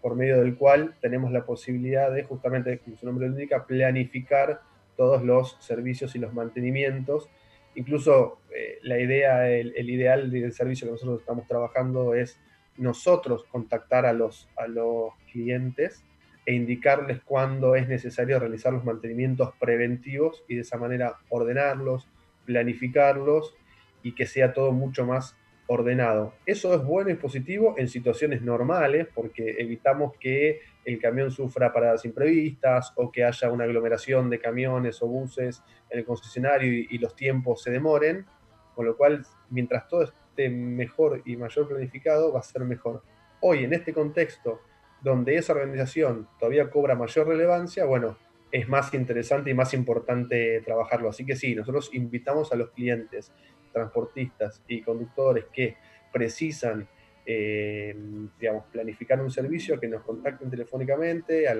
[0.00, 4.62] por medio del cual tenemos la posibilidad de, justamente, como su nombre lo indica, planificar
[4.96, 7.28] todos los servicios y los mantenimientos.
[7.74, 12.40] Incluso eh, la idea, el, el ideal del servicio que nosotros estamos trabajando es
[12.76, 16.04] nosotros contactar a los, a los clientes
[16.46, 22.08] e indicarles cuándo es necesario realizar los mantenimientos preventivos y de esa manera ordenarlos,
[22.46, 23.54] planificarlos
[24.02, 26.34] y que sea todo mucho más ordenado.
[26.46, 32.04] Eso es bueno y positivo en situaciones normales porque evitamos que el camión sufra paradas
[32.04, 37.14] imprevistas o que haya una aglomeración de camiones o buses en el concesionario y, los
[37.14, 38.26] tiempos se demoren,
[38.74, 40.10] con lo cual mientras todo
[40.48, 43.02] mejor y mayor planificado, va a ser mejor.
[43.40, 44.60] Hoy, en este contexto
[45.02, 48.16] donde esa organización todavía cobra mayor relevancia, bueno,
[48.52, 51.08] es más interesante y más importante trabajarlo.
[51.08, 53.32] Así que sí, nosotros invitamos a los clientes,
[53.72, 55.76] transportistas y conductores que
[56.12, 56.88] precisan,
[57.26, 57.94] eh,
[58.38, 61.56] digamos, planificar un servicio, que nos contacten telefónicamente a,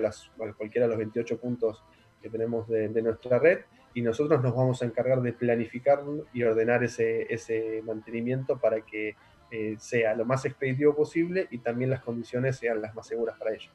[0.57, 1.83] cualquiera de los 28 puntos
[2.21, 3.59] que tenemos de, de nuestra red
[3.93, 6.01] y nosotros nos vamos a encargar de planificar
[6.33, 9.15] y ordenar ese, ese mantenimiento para que
[9.51, 13.53] eh, sea lo más expeditivo posible y también las condiciones sean las más seguras para
[13.53, 13.71] ellos.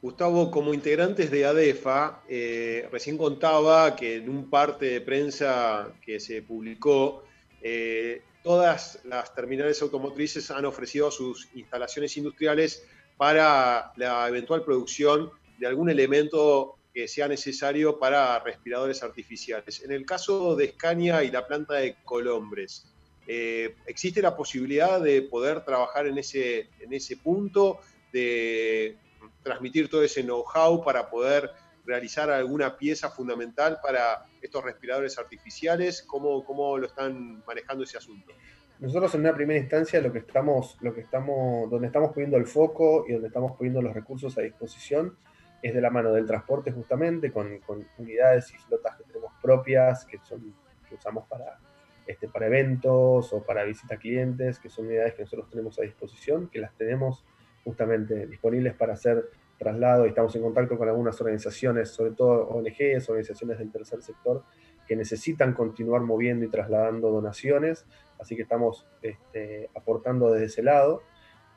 [0.00, 6.20] Gustavo, como integrantes de ADEFA, eh, recién contaba que en un parte de prensa que
[6.20, 7.24] se publicó,
[7.60, 12.84] eh, todas las terminales automotrices han ofrecido sus instalaciones industriales
[13.16, 19.82] para la eventual producción de algún elemento que sea necesario para respiradores artificiales.
[19.82, 22.86] En el caso de Scania y la planta de Colombres,
[23.26, 27.80] eh, ¿existe la posibilidad de poder trabajar en ese, en ese punto,
[28.12, 28.96] de
[29.42, 31.50] transmitir todo ese know-how para poder
[31.88, 36.02] realizar alguna pieza fundamental para estos respiradores artificiales?
[36.02, 38.32] ¿Cómo, ¿Cómo lo están manejando ese asunto?
[38.78, 42.46] Nosotros en una primera instancia lo que estamos, lo que estamos, donde estamos poniendo el
[42.46, 45.16] foco y donde estamos poniendo los recursos a disposición
[45.62, 47.58] es de la mano del transporte justamente, con,
[47.96, 50.54] unidades y flotas que tenemos propias, que son,
[50.88, 51.58] que usamos para,
[52.06, 55.82] este, para eventos o para visita a clientes, que son unidades que nosotros tenemos a
[55.82, 57.24] disposición, que las tenemos
[57.64, 59.28] justamente disponibles para hacer
[59.58, 64.44] traslado y estamos en contacto con algunas organizaciones, sobre todo ONGs, organizaciones del tercer sector,
[64.86, 67.84] que necesitan continuar moviendo y trasladando donaciones,
[68.18, 71.02] así que estamos este, aportando desde ese lado,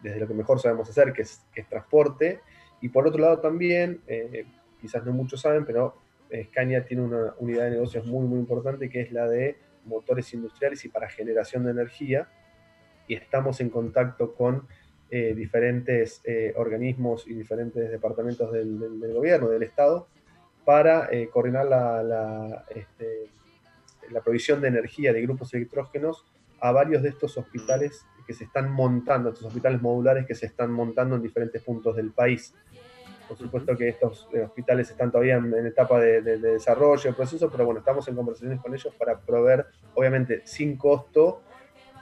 [0.01, 2.41] desde lo que mejor sabemos hacer, que es, que es transporte,
[2.81, 4.45] y por otro lado también, eh,
[4.81, 5.95] quizás no muchos saben, pero
[6.45, 10.83] Scania tiene una unidad de negocios muy, muy importante, que es la de motores industriales
[10.85, 12.27] y para generación de energía,
[13.07, 14.67] y estamos en contacto con
[15.13, 20.07] eh, diferentes eh, organismos y diferentes departamentos del, del, del, gobierno, del Estado,
[20.63, 23.29] para eh, coordinar la, la, este,
[24.09, 26.25] la, provisión de energía de grupos electrógenos
[26.61, 30.71] a varios de estos hospitales que se están montando, estos hospitales modulares que se están
[30.71, 32.53] montando en diferentes puntos del país.
[33.27, 37.03] Por supuesto que estos eh, hospitales están todavía en, en etapa de, de, de desarrollo,
[37.03, 41.41] de proceso, pero bueno, estamos en conversaciones con ellos para proveer, obviamente sin costo,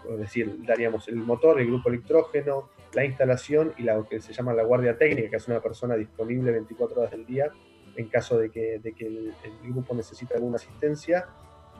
[0.08, 4.54] es decir, daríamos el motor, el grupo electrógeno, la instalación y lo que se llama
[4.54, 7.52] la guardia técnica, que es una persona disponible 24 horas del día
[7.96, 9.34] en caso de que, el,
[9.64, 11.28] grupo necesite alguna asistencia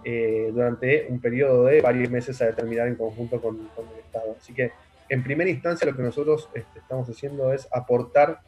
[0.04, 4.36] eh, durante un periodo de varios meses a determinar en conjunto con, con, el Estado.
[4.38, 4.72] Así que
[5.08, 8.42] en primera instancia lo que nosotros este, estamos haciendo es aportar,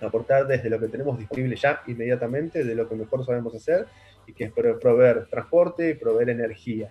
[0.00, 3.86] aportar desde lo que tenemos disponible ya inmediatamente, de lo que mejor sabemos hacer,
[4.26, 6.90] y que es proveer transporte y proveer energía.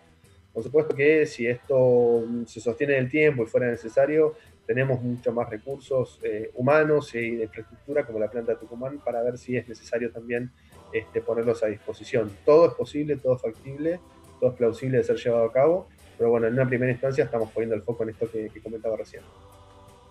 [0.53, 4.35] Por supuesto que si esto se sostiene en el tiempo y fuera necesario,
[4.65, 9.21] tenemos mucho más recursos eh, humanos y de infraestructura como la planta de Tucumán para
[9.21, 10.51] ver si es necesario también
[10.91, 12.31] este, ponerlos a disposición.
[12.45, 13.99] Todo es posible, todo es factible,
[14.39, 15.87] todo es plausible de ser llevado a cabo,
[16.17, 18.97] pero bueno, en una primera instancia estamos poniendo el foco en esto que, que comentaba
[18.97, 19.23] recién.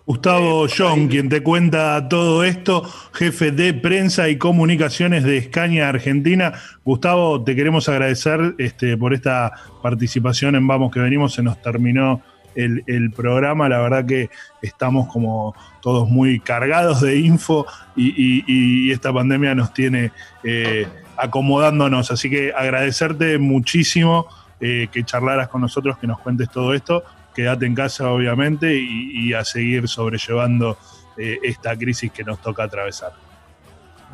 [0.07, 2.83] Gustavo John, quien te cuenta todo esto,
[3.13, 6.53] jefe de prensa y comunicaciones de Escaña Argentina.
[6.83, 9.51] Gustavo, te queremos agradecer este, por esta
[9.81, 12.21] participación en Vamos que Venimos, se nos terminó
[12.55, 13.69] el, el, programa.
[13.69, 14.29] La verdad que
[14.61, 20.11] estamos como todos muy cargados de info y, esta pandemia nos tiene
[20.43, 20.87] eh,
[21.17, 22.11] acomodándonos.
[22.11, 24.27] Así que agradecerte muchísimo
[24.59, 27.03] eh, que charlaras con nosotros, que nos cuentes todo esto.
[27.35, 30.77] Quédate en casa, obviamente, y, a seguir sobrellevando
[31.17, 33.11] eh, esta crisis que nos toca atravesar.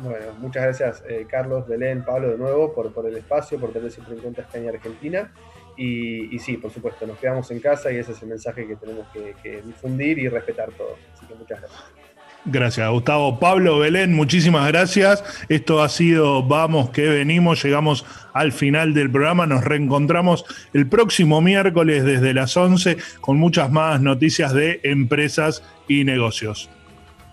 [0.00, 4.14] Bueno, muchas gracias, Carlos, Belén, Pablo, de nuevo, por, por el espacio, por tener siempre
[4.14, 5.30] en cuenta España Argentina.
[5.76, 8.76] Y, y, sí, por supuesto, nos quedamos en casa y ese es el mensaje que
[8.76, 10.98] tenemos que, que difundir y respetar todos.
[11.14, 12.02] Así que muchas gracias.
[12.44, 13.38] Gracias, Gustavo.
[13.38, 15.22] Pablo Belén, muchísimas gracias.
[15.48, 19.46] Esto ha sido Vamos que venimos, llegamos al final del programa.
[19.46, 26.02] Nos reencontramos el próximo miércoles desde las 11 con muchas más noticias de empresas y
[26.04, 26.68] negocios.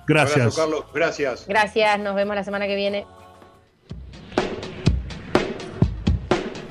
[0.08, 0.38] Gracias.
[0.38, 0.86] Abrazo, Carlos.
[0.94, 1.46] Gracias.
[1.48, 3.06] Gracias, nos vemos la semana que viene.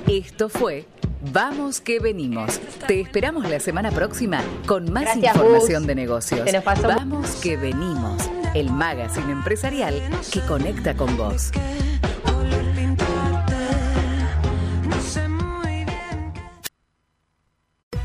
[0.07, 0.87] Esto fue
[1.21, 2.61] Vamos que venimos.
[2.87, 6.49] Te esperamos la semana próxima con más Gracias, información de negocios.
[6.49, 6.89] Se nos pasó.
[6.89, 8.31] Vamos que venimos.
[8.55, 9.95] El magazine empresarial
[10.33, 11.51] que conecta con vos.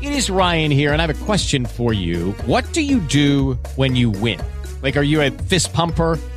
[0.00, 2.32] It is Ryan here, and I have a question for you.
[2.46, 4.38] What do you do when you win?
[4.82, 6.18] Like, are you a fist pumper?